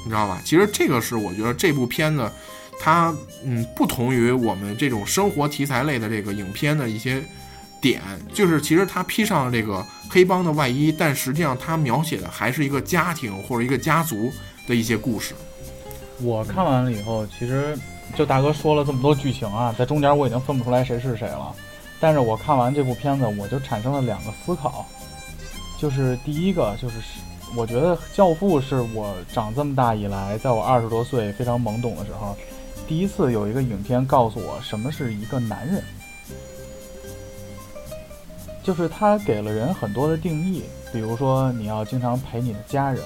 [0.04, 0.38] 你知道吧？
[0.44, 2.30] 其实这个是我觉得这部片子，
[2.78, 3.10] 它
[3.42, 7.22] 嗯不同于我们这种生活题材类的这个影片的一些
[7.80, 8.02] 点，
[8.34, 14.30] 就是其实它披上了这个黑帮的外衣，但实际上它描写的还是一个家庭或者一个家族
[14.66, 15.34] 的一些故事。
[16.22, 17.78] 我看完了以后，其实。
[18.16, 21.54] 就大哥说了这么多剧情啊，在中间我已经分不出来谁是谁了。
[22.00, 24.84] 但是我看完这部片子，我就产生了两个思考，
[25.78, 26.96] 就是第一个就是，
[27.56, 32.36] 我觉得《教父》是我长这么大以来，在我二十多岁非常懵懂的时候，
[32.88, 35.80] 第一次有一个影片告诉我什么是一个男人，
[38.64, 43.00] 就是他给了人很多的定义，比如说你要经常陪你的家人。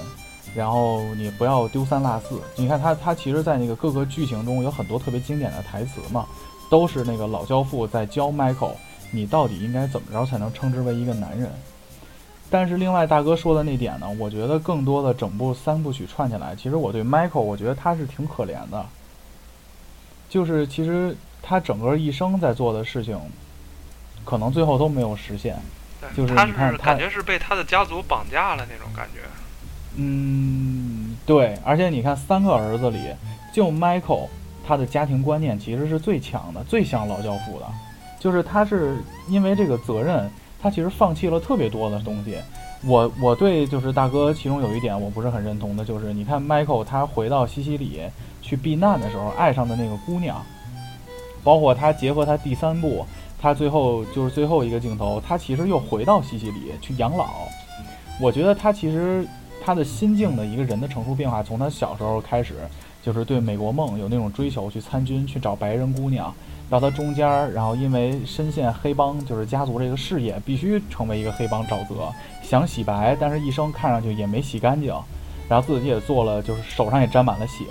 [0.55, 2.41] 然后你不要丢三落四。
[2.55, 6.25] 你看他，他其实，在那个各个剧情中有很多特别经典的台词嘛，
[6.69, 8.75] 都是那个老教父在教 Michael，
[9.11, 11.51] 你到底应该怎么着才能称之为一个男人。
[12.49, 18.85] 但是另外大哥说的那点呢，我觉得更多的整部三部曲串起来，其实我对 Michael，我觉得他是挺可怜的。
[20.29, 23.19] 就是其实他整个一生在做的事情，
[24.23, 25.57] 可能最后都没有实现。
[26.15, 26.45] 就是他
[26.77, 29.21] 感觉是被他的家族绑架了那种感觉。
[29.97, 32.99] 嗯，对，而且你看，三个儿子里，
[33.53, 34.27] 就 Michael，
[34.67, 37.65] 他的家庭观念其实是最强的，最像老教父的，
[38.19, 38.97] 就是他是
[39.29, 40.29] 因为这个责任，
[40.61, 42.35] 他其实放弃了特别多的东西。
[42.85, 48.01] 我我对就是大哥其中有一点我不是很认同的，就是你看 Michael 他回到西西里
[48.41, 50.43] 去避难的时候，爱上的那个姑娘，
[51.41, 53.05] 包括他结合他第三部，
[53.41, 57.27] 他最后就是最后一个镜头，他其实又回到西西里去养老。
[58.19, 59.25] 我觉得他其实。
[59.65, 62.53] 他的心境的一个人的成熟变化，从他小时候开始，
[63.01, 66.31] 就是对美国梦有那种追求，去参军，去找白人姑娘，
[66.69, 71.95] 到他中间，然后因为深陷黑帮，就是家族这个事业，必须成为一个黑帮沼泽，
[72.43, 74.93] 想洗白，但是一生看上去也没洗干净，
[75.49, 77.65] 然后自己也做了，就是手上也沾满了血。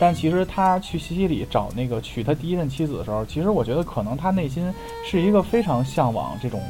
[0.00, 4.74] 但其实他去西西里找那个娶他第一任妻子的时候，其实我觉得可能他内心
[5.04, 6.60] 是一个非常向往这种。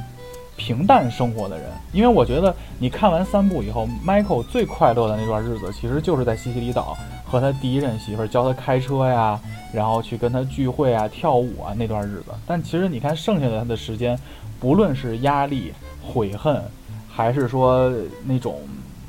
[0.57, 9.39] 平淡生活的人，因为我觉得你看完三部以后，Michael 最快乐的那段日子，其实就是在西西里岛和他第一任媳妇教他开车呀，
[9.73, 12.33] 然后去跟他聚会啊、跳舞啊那段日子。
[12.47, 14.19] 但其实你看剩下的他的时间，
[14.59, 16.63] 不论是压力、悔恨，
[17.09, 17.93] 还是说
[18.25, 18.61] 那种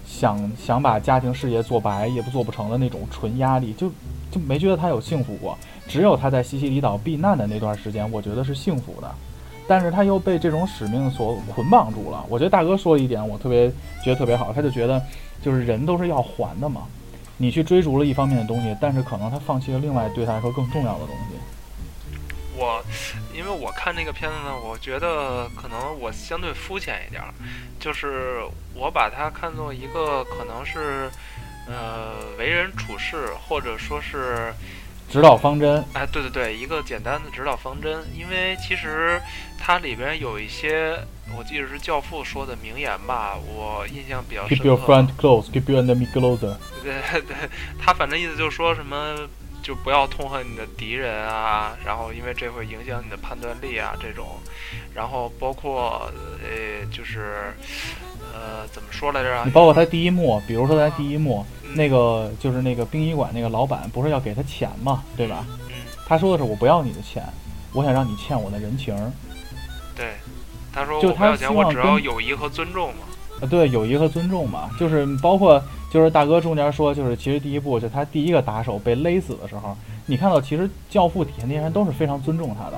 [0.06, 3.89] 想想把家庭事业做白也不做不成的那种纯压力，就
[4.30, 5.58] 就没觉得他有幸福过。
[5.88, 9.10] 只有他在西西里岛避难的那段时间，我觉得是幸福的。
[9.68, 12.26] 但是他又被这种使命所捆绑住了。
[12.30, 13.70] 我觉得大哥说了一点，我特别
[14.03, 14.53] 觉得特别好。
[14.53, 15.01] 他就觉得，
[15.41, 16.84] 就是人都是要还的嘛。
[17.38, 21.36] 你去追逐了一方面的东西，但是可能他放弃了另外对他来说更重要的东西。
[22.55, 22.84] 我，
[23.36, 27.22] 因为我看那个片子呢，我觉得可能我相对肤浅一点，
[27.80, 28.41] 就是
[28.74, 31.09] 我把它看作一个可能是，
[31.68, 34.53] 呃，为人处事或者说是。
[35.09, 38.03] 指导方针，哎，对对对，一个简单的指导方针。
[38.13, 39.22] 因为其实
[39.58, 40.97] 它里边有一些，
[41.38, 44.64] 我记得是教父说的名言吧，我印象比较深刻。
[44.64, 46.55] Keep your friend close, keep your enemy closer。
[46.84, 47.36] 对对，
[47.80, 49.16] 他反正意思就是说什么，
[49.62, 54.26] 就不要痛恨你的敌人啊，然后因为这会影响你的判断力啊，这种。
[54.93, 56.12] 然后包括
[56.42, 57.54] 呃，就是
[58.34, 59.43] 呃，怎么说来着？
[59.43, 61.46] 你包括他第一幕，比如说他第一幕。
[61.75, 65.46] 那个就是那个殡仪馆那个老板，不是要给他钱嘛，对吧？
[65.67, 65.75] 嗯。
[66.08, 67.21] 他说的是我不要你的钱，
[67.74, 68.96] 我想让你欠我的人情。
[70.78, 73.01] 对，他说就他希望只要友谊和尊重嘛。
[73.41, 82.78] 啊，对，友谊和尊重嘛，就是包括就是大哥中间说，就是其实第一部就他第一个打手被勒死的时候，你看到其实教父底下那些人都是非常尊重他的，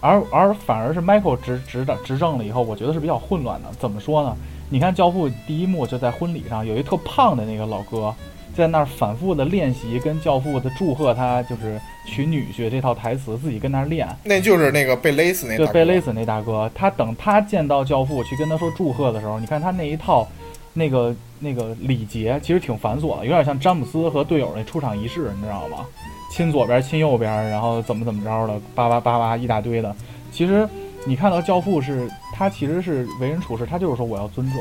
[0.00, 3.68] 而而反而是 Michael 执执的执政了以后，我觉得是比较混乱的。
[3.78, 4.36] 怎么说呢？
[4.68, 8.14] 你看《教父》第一幕就在婚礼上，有一特胖的那个老哥，
[8.56, 14.08] 在那儿反复的练习跟教父的祝贺他就是娶女婿这套台词，自己跟那儿练。
[14.24, 16.70] 那就是那个被勒死那对被勒死那大哥。
[16.74, 20.28] 他等他见到教父去跟他说祝贺的时候，你看他那一套
[20.72, 25.86] 那个那个礼节其实挺繁琐的，有点像詹姆斯和队友那出场仪式，你知道吗？
[26.30, 29.94] 亲左边，亲右边，然后怎么怎么着的，叭叭叭叭一大堆的。
[30.30, 30.68] 其实
[31.04, 34.60] 你看到教父是，他其实是为人处事，他就是说我要尊重。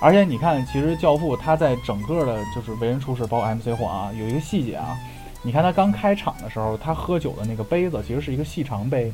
[0.00, 4.96] 而且你看，其实教父他在整个的，就是为人处事，包括 MC 黄啊，有一个细节啊，
[5.42, 9.12] 你看他刚开场的时候，他喝酒的那个杯子其实是一个细长杯。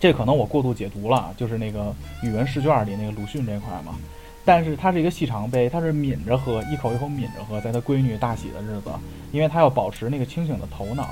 [0.00, 3.94] 这可能我过度解读了，就是那个语文试卷里那个鲁迅这块嘛。
[4.46, 8.90] 但是它是一个细长杯，他是抿着喝，一口一口抿着喝，在他闺女大喜的日子，
[9.32, 11.08] 因为他要保持那个清醒的头脑。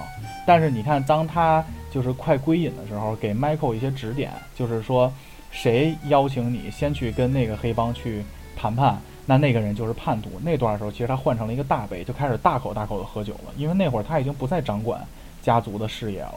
[0.47, 5.11] 但是你看，当他就是快归隐的时候，给 Michael 一些指点，就是说，
[5.53, 8.25] 谁邀请你先去跟那个黑帮去
[8.57, 10.31] 谈判，那那个人就是叛徒。
[10.43, 15.01] 那段的时候，其实他换成了一个大杯，就开始大口大口的喝酒了，因为那会儿他已经不再掌管
[15.43, 16.35] 家族的事业了。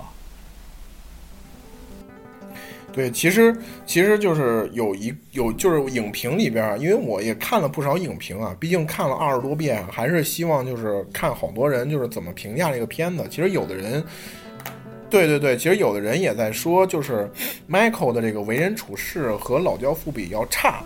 [2.93, 3.53] 对，其实
[3.85, 13.25] 其实就是有一有就是影评里边，因为我也看了不少影评啊，毕竟看了二十多遍，还是希望就是看好多人就是怎么评价这个片子。
[13.29, 14.01] 其实有的人，
[15.09, 17.29] 对对对，其实有的人也在说，就是
[17.69, 20.83] Michael 的这个为人处事和老教父比较差，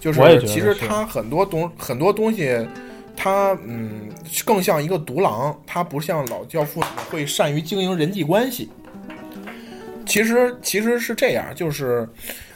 [0.00, 2.66] 就是其实他很多东很多东西，
[3.16, 4.08] 他嗯
[4.44, 8.68] 更像一个独狼，他不像老教父会善于经营人际关系。
[10.06, 12.06] 其实其实是这样，就是，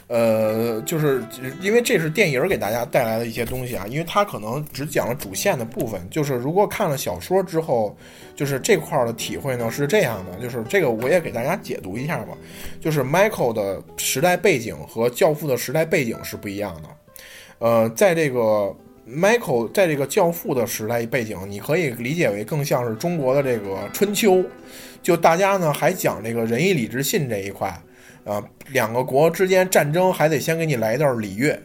[0.09, 1.23] 呃，就是
[1.61, 6.01] 因为这是电影给大家带来的一些东西啊，因为它可能只讲了主线的部分。
[6.09, 7.95] 就是如果看了小说之后，
[8.35, 12.35] 就是这块的体会呢是这样的，就是这个我也给大家解读一下吧。
[12.81, 16.89] 就是 Michael 的时代背景和教父的时代背景是不一样的。
[17.59, 18.75] 呃，在这个
[19.07, 24.43] Michael 在这个教父的时代背景，你可以理解为更像是中国的这个春秋。
[25.03, 27.71] 就大家呢还讲这个仁义礼智信这一块，
[28.29, 31.59] 啊，两个国之间战争还得先给你来一段礼乐，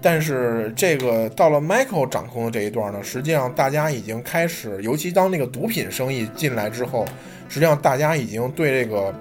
[0.00, 7.04] 但是这个到了 Michael 掌控的这一段呢，实际上大家已经开始，尤其当那个毒品生意进来之后，
[7.48, 9.14] 实际上大家已经对这个，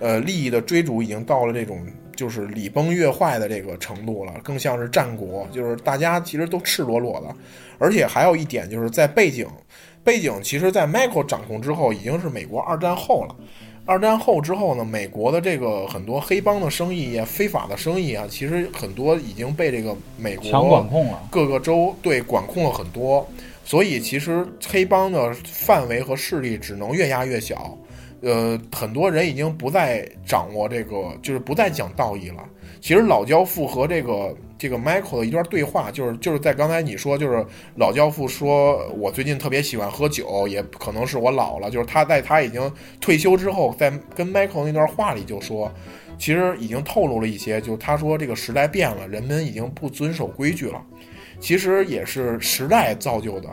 [0.00, 1.86] 呃，利益的追逐已经到了这种
[2.16, 7.34] 就是礼崩乐坏的这个程度了，更像是战国，就是大家其实都赤裸裸的，
[7.78, 9.46] 而且还有一点就是在背景。
[10.02, 13.36] 背景其实，在 Michael 掌控之后，已经是美国二战后了。
[13.90, 23.26] 二战后之后呢，美国的这个很多黑帮的生意、非法的生意啊，其实很多已经被这个美国强管控了，各个州对管控了很多。
[23.64, 27.76] 所以，其实黑帮的范围和势力只能越压越小。
[28.20, 32.44] 呃，很多人已经不再掌握这个，就是不再讲道义了。
[32.80, 37.42] 其实老教父和这个这个 Michael 的一段对话，就是就是在刚才你说，就是
[37.76, 41.70] 老教父说，我最近特别喜欢喝酒，也可能是我老了。
[41.70, 42.70] 就是他在他已经
[43.00, 45.72] 退休之后，在跟 Michael 那段话里就说，
[46.18, 50.84] 其实已经透露了一些，就是他说这个时代变了，人们已经不遵守规矩了。
[51.40, 53.48] 其实也是时代造就的。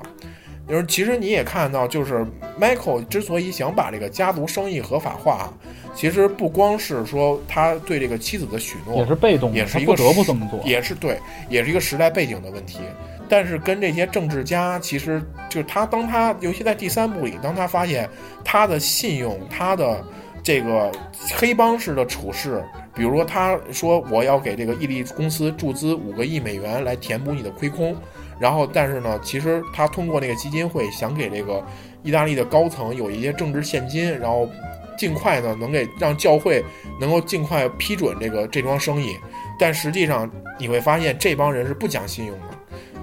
[0.68, 2.26] 就是其实你也看到，就是
[2.60, 5.52] Michael 之所以想把这个家族生意合法化。
[5.96, 11.18] 其实不光是说他对这个妻子的许诺，也是被动，也是一个不得不这么做，也是对，
[11.50, 12.82] 也是一个时代背景的问题。
[13.28, 15.20] 但是跟这些政治家，其实
[15.50, 18.08] 就是他当他尤其在第三部里，当他发现
[18.44, 20.06] 他的信用，他的
[20.44, 20.92] 这个
[21.36, 22.64] 黑帮式的处事，
[22.94, 27.96] 比如说他说我要给这个伊利公司注资五个亿美元来填补你的亏空，
[28.40, 31.64] 然后但是呢，其实他通过那个基金会想给这个
[32.04, 34.50] 意大利的高层有一些政治现金，然后。
[34.98, 36.66] 尽快呢，能给让教会
[37.00, 39.16] 能够尽快批准这个这桩生意，
[39.60, 40.28] 但实际上
[40.58, 42.46] 你会发现这帮人是不讲信用的，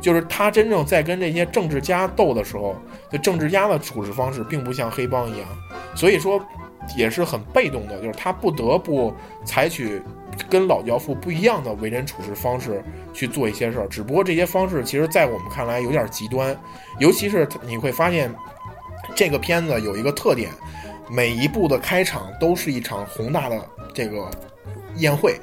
[0.00, 2.74] 就是他真正在跟这些政治家斗的时候，
[3.12, 5.46] 这政治家的处事方式并不像黑帮一样，
[5.94, 6.44] 所以说
[6.96, 10.02] 也是很被动的，就是他不得不采取
[10.48, 12.82] 跟老教父不一样的为人处事方式
[13.12, 16.56] 去做一些事儿，只不过这些方式其实在我们看来有点极端，
[16.98, 18.32] 尤其是你会发现
[19.14, 20.50] 这个片子有一个特点。
[21.10, 23.62] 每一部的开场都是一场宏大的
[23.92, 24.26] 这个
[24.96, 25.38] 宴会，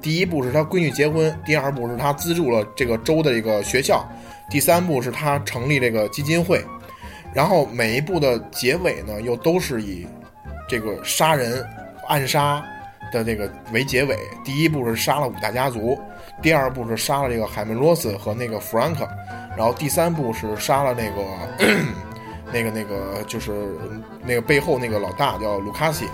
[0.00, 4.08] 第一部是他闺女结婚，第二部是他资助了这个州的这个学校，
[4.48, 6.64] 第三部是他成立这个基金会，
[7.34, 10.06] 然后每一部的结尾呢，又都是以
[10.68, 11.66] 这个杀人
[12.06, 12.64] 暗杀
[13.18, 14.18] 的这个为结尾。
[14.44, 15.98] 第一部是杀了五大家族，
[16.42, 19.08] 第二部是杀了这个海门罗斯和那个弗兰克，
[19.56, 21.22] 然后第三部是杀了那个。
[22.52, 23.76] 那个那个就是
[24.24, 26.04] 那个背后那个老大叫卢卡西，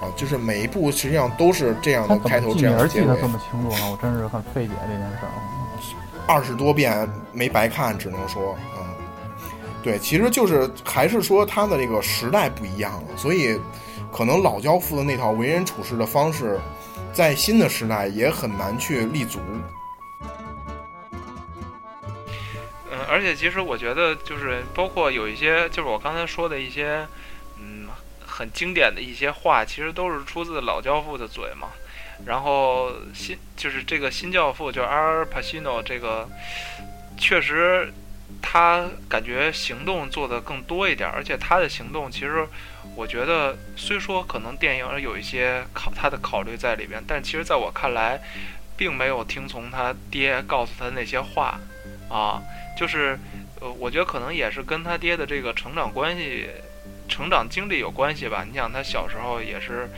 [0.00, 3.06] 啊，就是每一部实际上都是这样的开头，这样的结尾。
[3.06, 3.90] 记得这么清楚啊？
[3.90, 5.32] 我真是很费解这件事儿。
[6.28, 8.84] 二十多遍没白看，只能说，嗯，
[9.82, 13.58] 对，其实就是还是说他的这个时代不一样了，所以
[14.12, 16.58] 可能老教父的那套为人处事的方式，
[17.12, 19.40] 在新的时代也很难去立足。
[22.90, 27.04] 嗯而且其实我觉得就是包括有一些，就是我刚才说的一些，
[27.58, 27.88] 嗯，
[28.24, 31.70] 很经典的一些话，其实都是出自老教父的嘴嘛。
[32.24, 36.28] 然后新就是这个新教父，就阿尔帕西诺，这个
[37.18, 37.92] 确实
[38.40, 42.46] 他感觉行动做的更多一点，而且他的行动其实
[43.00, 48.20] 我觉得虽说可能电影有一些考他的考虑在里边，但其实在我看来，
[48.76, 51.58] 并没有听从他爹告诉他那些话
[52.10, 52.42] 啊，
[52.78, 53.18] 就是
[53.58, 56.50] 呃，我觉得可能也是跟他爹的这个成长关系、
[57.08, 58.44] 成长经历有关系吧。
[58.46, 59.88] 你想他小时候也是。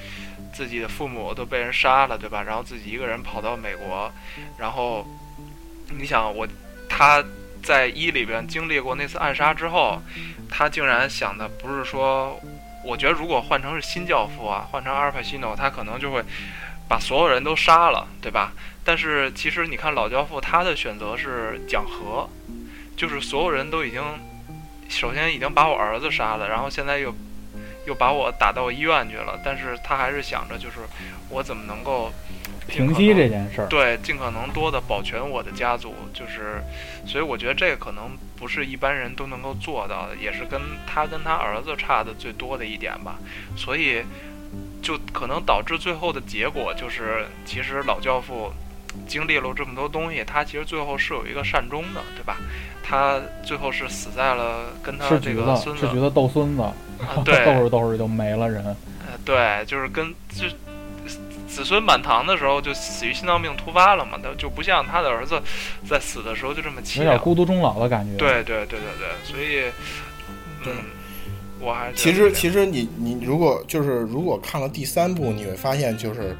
[0.55, 2.43] 自己的父母都被人杀了，对吧？
[2.43, 4.13] 然后自己一个人跑到美国，
[4.59, 5.03] 然后
[5.89, 6.47] 你想我，
[6.91, 7.25] 他
[7.63, 9.99] 在一里边经历过那次暗杀之后，
[10.51, 12.39] 他竟然想的不是说，
[12.85, 16.23] 我觉得如果换成是新教父啊，换成阿尔帕西诺，他可能就会
[16.89, 18.53] 把所有人都杀了，对吧？
[18.85, 22.29] 但是其实你看老教父，他的选择是讲和，
[22.97, 24.03] 就是所有人都已经
[24.89, 27.15] 首先已经把我儿子杀了，然后现在又。
[27.85, 30.77] 又把我打到医院去了，但是他还是想着，就是
[31.29, 32.13] 我怎么能够
[32.69, 33.67] 平息这件事儿？
[33.69, 36.63] 对，尽可能多的保全我的家族，就是，
[37.07, 43.19] 所以我觉得这个可能不是一般人都能够做到的，也是跟他跟他儿子差的最多的一点吧。
[43.57, 44.03] 所以，
[44.83, 48.53] 就可能导致最后的结果就是，其实老教父
[49.07, 52.37] 经历了这么多东西，他其实最后是有一个善终的，对吧？
[52.85, 56.63] 他最后是死在了跟他这个孙子，是觉得逗孙子。
[56.63, 56.75] 啊
[57.25, 58.65] 对， 斗着斗着就没了人。
[58.65, 60.47] 呃，对，就是跟就
[61.53, 65.39] 子孙满堂的时候就死于心脏病突发了嘛，他就不像他的儿子
[65.87, 68.17] 在死的时候就这么凄凉，有点孤独终老的感觉。
[68.17, 69.71] 对对对对对，所以，
[70.65, 70.73] 嗯，
[71.61, 76.35] 我还其实其实你你如果就是如果看了第三部，你会发现就是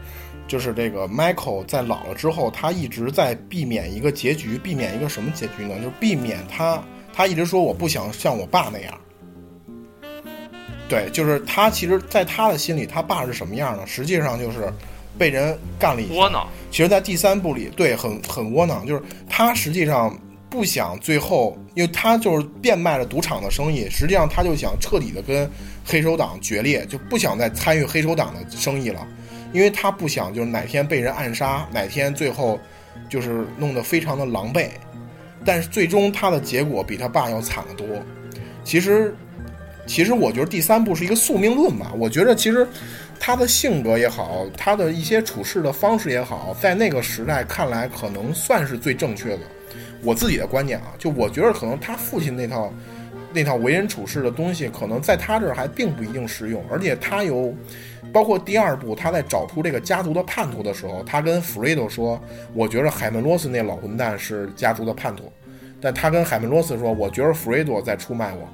[0.49, 5.77] 就是这个 Michael 在老了之后，他一直在避免一个结局，避免一个什么结局呢？
[5.77, 6.83] 就是避免他
[7.13, 8.99] 他一直说我不想像我爸那样。
[10.89, 11.71] 对，就是他。
[11.71, 13.87] 其实，在他的心里，他爸是什么样呢？
[13.87, 14.71] 实际上就是
[15.19, 16.47] 被人干了一窝囊。
[16.71, 18.87] 其实，在第三部里，对，很很窝囊。
[18.87, 20.19] 就是他实际上
[20.49, 25.51] 不想最后，因为他就是变卖了赌场的生意，实际上他就想彻底的跟
[25.85, 29.07] 黑手党决裂，就不想再参与黑手党的生意了，
[29.53, 32.59] 因为他不想就是哪天被人暗杀，哪天最后
[33.09, 34.69] 就是弄得非常的狼狈。
[35.45, 37.87] 但是最终他的结果比他爸要惨得多。
[38.65, 39.15] 其实。
[39.85, 41.93] 其实我觉得第三部是一个宿命论吧。
[41.99, 42.65] 我觉得其实
[43.25, 49.43] 他的性格也好，他的一些处事的方式也好，在那个时代看来可能算是最正确的。
[50.03, 52.73] 我自己的观点啊，就我觉得可能他父亲那套
[53.33, 56.65] 那套为人处事的东西，可能在他这儿还并不一定适用。
[56.69, 57.55] 而且他有，
[58.13, 62.21] 包括第二部他在找出这个家族的叛徒的时候，他跟弗瑞多说
[62.53, 65.33] ：“我觉得海门罗斯那老混蛋是家族的叛徒。”
[65.81, 68.49] 但他跟海门罗斯说：“我觉得弗瑞多在出卖我。”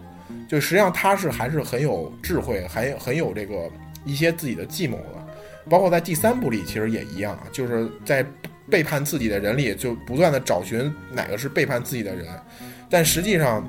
[0.46, 3.70] 就实际上他是还是很有智慧，还很有这个
[4.04, 5.26] 一些自己的计谋了，
[5.68, 8.24] 包括在第三部里其实也一样，就是在
[8.70, 12.26] 背叛自己的人里就不断的找寻哪个是背叛自己的人，
[12.90, 13.66] 但实际上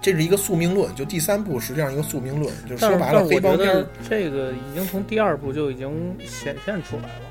[0.00, 7.24] 这是一个宿命论，就第三部实际上一个宿命论，就说白了黑帮片这个已经从第二部就已经显现出来了。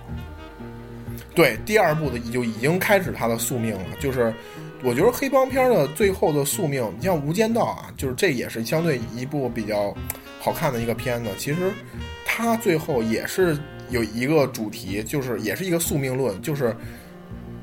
[1.36, 4.34] 对，第二部的就已经开始他的宿命了，就是。
[4.84, 9.92] 我觉得黑帮片的最后的宿命，你像《无间道》啊，就是这也是相对一部比较
[10.48, 11.30] 好看的一个片子。
[11.38, 11.74] 其实
[12.26, 13.58] 它最后也是
[13.90, 16.74] 有一个主题，就是也是一个宿命论，就是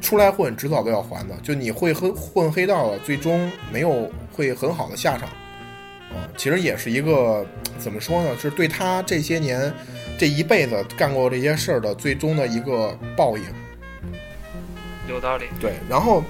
[0.03, 1.35] 出来混迟早都要还的。
[1.43, 5.27] 就你会混混黑道了，最终没有会很好的下场。
[6.11, 7.47] 啊，其实也是一个
[7.79, 8.37] 怎么说呢？
[8.37, 9.73] 是对他这些年
[10.19, 13.45] 这一辈子干过这些事儿的最终的一个报应。
[15.09, 15.47] 有道理。
[15.59, 16.23] 对，然后。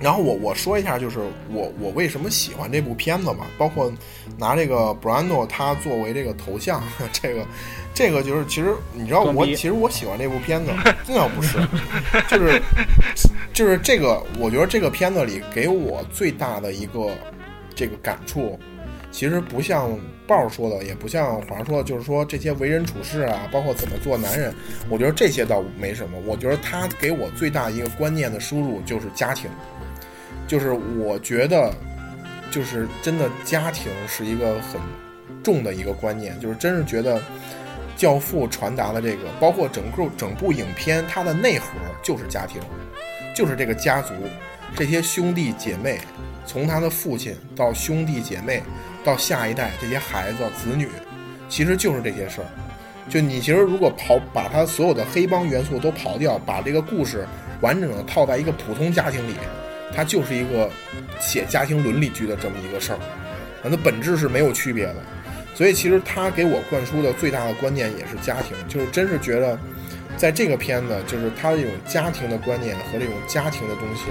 [0.00, 1.18] 然后我我说一下，就是
[1.50, 3.46] 我我为什么喜欢这部片子嘛？
[3.58, 3.92] 包括
[4.36, 7.44] 拿这个 Brando 他作为这个头像， 这个
[7.92, 10.70] 这个就是其实你知道我其实我喜欢这部片子，
[11.08, 11.58] 那倒不是，
[12.28, 12.62] 就是
[13.52, 17.10] 就是这个，我觉得这个片子里给我最大的一个
[17.74, 18.56] 这个感触，
[19.10, 19.98] 其实不像
[20.28, 24.54] 豹说的，也不像华说的，就是说这些为人处事啊，包括怎么做男人，
[24.88, 26.16] 我觉得这些倒没什么。
[26.24, 29.50] 我觉得他给我最大一个观念的输入就是家庭。
[30.48, 31.70] 就是我觉得，
[32.50, 34.80] 就是真的家庭是一个很
[35.44, 37.16] 重的一个观念，就是真是觉得
[37.94, 41.66] 《教父》传达的这个，包括整个整部影片，它的内核
[42.02, 42.62] 就是家庭，
[43.34, 44.14] 就是这个家族，
[44.74, 46.00] 这些兄弟姐妹，
[46.46, 48.62] 从他的父亲到兄弟姐妹，
[49.04, 50.88] 到下一代这些孩子子女，
[51.46, 52.46] 其实就是这些事儿。
[53.10, 57.26] 就你其实如果刨把他所有的黑帮元素都刨掉，把这个故事
[57.60, 59.34] 完整的套在一个普通家庭里。
[59.94, 60.70] 它就是一个
[61.20, 62.98] 写家庭伦理剧的这么一个事儿，
[63.62, 64.96] 那本质是没有区别的。
[65.54, 69.58] 所以其实他给我灌输的最大的观念也是家庭，就是真是觉得，
[70.16, 74.04] 在这个片子，就是他这种家庭的观念和这种家庭的东西，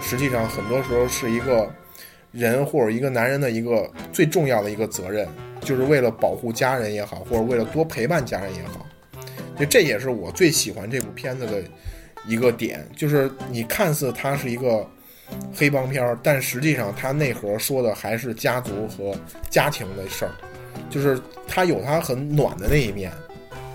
[0.00, 1.70] 实际上很多时候是一个
[2.32, 5.28] 人或者一个男人的一个最重要的一个责任，
[5.60, 8.86] 就是为了保护家人也好，或者为了多陪伴家人也好，
[9.58, 11.62] 就这也是我最喜欢这部片子的
[12.26, 14.88] 一个点，就是你看似它是一个
[15.54, 19.14] 黑帮片儿，但实际上它内核说的还是家族和
[19.50, 20.30] 家庭的事儿。
[20.88, 23.10] 就是它有它很暖的那一面，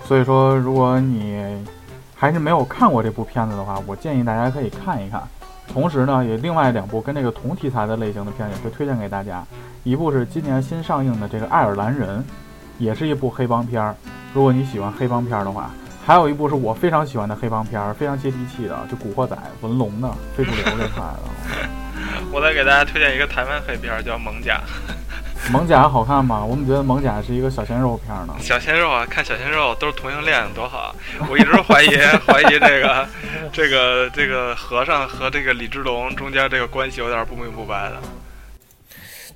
[0.04, 1.66] 所以说，如果你
[2.14, 5.22] 还是没有看过这部片子的话，我建议大家可以看一看。
[5.68, 9.44] 同时呢，也另外两部跟这个同题材的类型的片也会推荐给大家。
[9.84, 12.20] 一部是今年新上映的这个《爱尔兰人》，
[12.78, 13.94] 也是一部黑帮片儿。
[14.32, 15.70] 如果你喜欢黑帮片儿的话，
[16.04, 21.18] 还有一部是我非常喜欢的黑帮片儿，非常接地气的，就《古惑仔》文龙的非主流这块的。
[22.32, 24.60] 我再给大家推荐一个台湾黑片儿，叫《猛甲》。
[25.50, 26.44] 猛甲好看吗？
[26.44, 28.34] 我们觉得猛甲是一个小鲜肉片呢。
[28.38, 30.94] 小鲜肉啊，看小鲜肉都是同性恋，多好！
[31.28, 31.88] 我一直怀疑
[32.26, 33.08] 怀疑这个
[33.52, 37.96] 这个这个和尚和这个李志龙中间这个关系有点不明不白的。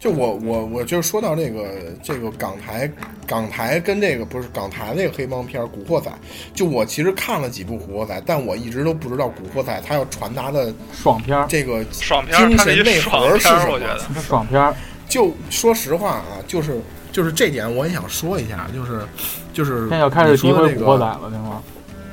[0.06, 1.66] 就我我我就说到这个
[2.00, 2.88] 这个港台
[3.26, 6.08] 港台跟这个不是港台那个黑帮片《古惑仔》，
[6.54, 13.50] 就我其实看了几部《古惑仔》，但我一直都不知道《古惑仔》它要传达的爽片这个爽片精神内核是什
[14.14, 14.22] 么？
[14.22, 14.72] 爽片。
[15.08, 16.80] 就说实话啊，就是
[17.10, 19.00] 就是这点我也想说一下，就是
[19.52, 21.60] 就是现在要开始诋毁古惑仔了，对吗？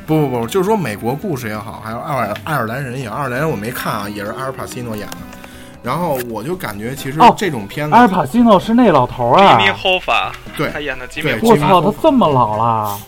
[0.07, 5.17] 不不不，就是说美国故事也好，还有爱尔爱尔兰人也，爱尔兰人我没看啊，也是阿尔帕西诺演的。
[5.83, 11.29] 然后我就感觉其实这种片子，阿尔帕西诺是那老头啊，吉米·霍法，对，他演的吉米。
[11.41, 12.99] 我操，他这么老了？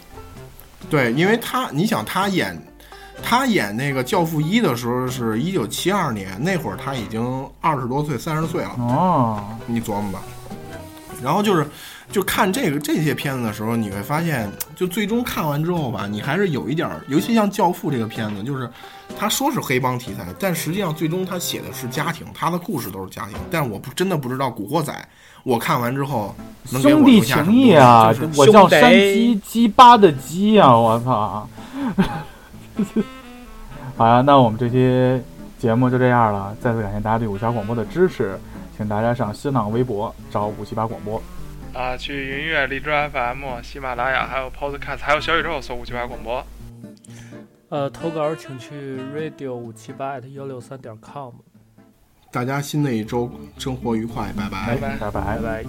[0.89, 2.61] 对，因为他你想他演
[3.23, 8.71] 他演那个《教父一》的时候是一九七二年，那会儿他已经二十多岁，三十岁了。
[8.77, 10.19] 哦，你琢磨吧。
[11.23, 11.65] 然后就是，
[12.11, 18.69] 就看这个这些片子的时候，你会发现，就最终看完之后吧，你还是有一点儿，尤其像《教父》这个片子，就是
[19.17, 23.33] 他说是黑帮题材，但实际上最终他写的是家庭，他的故事都是家庭。
[23.51, 24.93] 但我不真的不知道《古惑仔》，
[25.43, 26.33] 我看完之后
[26.71, 28.13] 能给我兄弟情谊啊！
[28.37, 30.77] 我叫山鸡鸡巴的鸡啊！
[30.77, 31.49] 我操！
[33.97, 35.21] 好呀，那我们这期
[35.57, 36.55] 节目就这样了。
[36.61, 38.39] 再次感谢大家对武侠广播的支持，
[38.77, 41.21] 请大家上新浪微博找五七八广播。
[41.75, 46.41] 啊，去云乐、荔枝 FM、喜马拉雅，还有 Podcast，还有小宇宙搜五七八广播。
[47.67, 51.33] 呃，投稿请去 radio 五七八幺六三点 com。
[52.35, 55.63] 大家新的一周生活愉快，拜拜，拜拜，拜拜。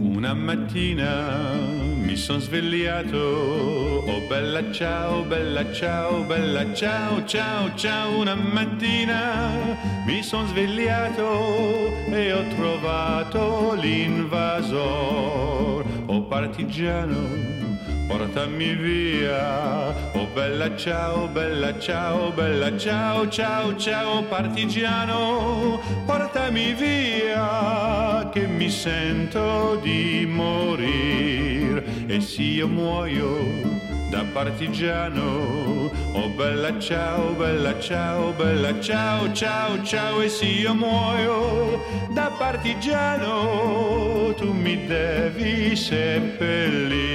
[0.00, 1.28] Una mattina
[2.02, 8.18] mi son svegliato, oh bella ciao, bella ciao, bella ciao, ciao, ciao.
[8.18, 9.50] Una mattina
[10.06, 17.18] mi son svegliato e ho trovato l'invasor, oh partigiano
[18.06, 19.94] portami via.
[20.14, 29.78] Oh bella ciao, bella ciao, bella ciao, ciao, ciao partigiano, portami via che mi sento
[29.82, 33.81] di morire e se io muoio
[34.12, 35.90] da partigiano.
[36.12, 41.82] Oh bella ciao, bella ciao, bella ciao, ciao, ciao e se io muoio
[42.12, 47.10] da partigiano tu mi devi seppellir,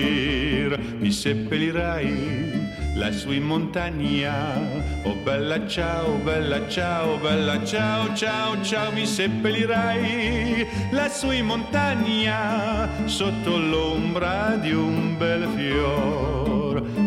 [0.98, 2.66] mi seppellirai
[2.96, 4.60] lassù in montagna.
[5.04, 13.56] Oh bella ciao, bella ciao, bella ciao, ciao, ciao, mi seppellirai lassù in montagna sotto
[13.56, 16.47] l'ombra di un bel fior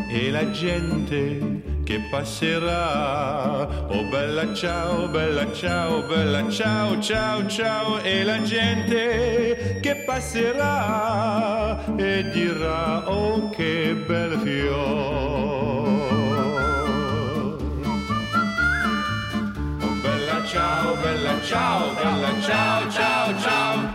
[0.09, 3.67] e la gente che passerà.
[3.89, 12.31] Oh bella ciao, bella ciao, bella ciao, ciao, ciao e la gente che passerà e
[12.31, 14.79] dirà oh che bel fiore.
[19.81, 23.90] Oh bella ciao, bella ciao, bella ciao, ciao, ciao.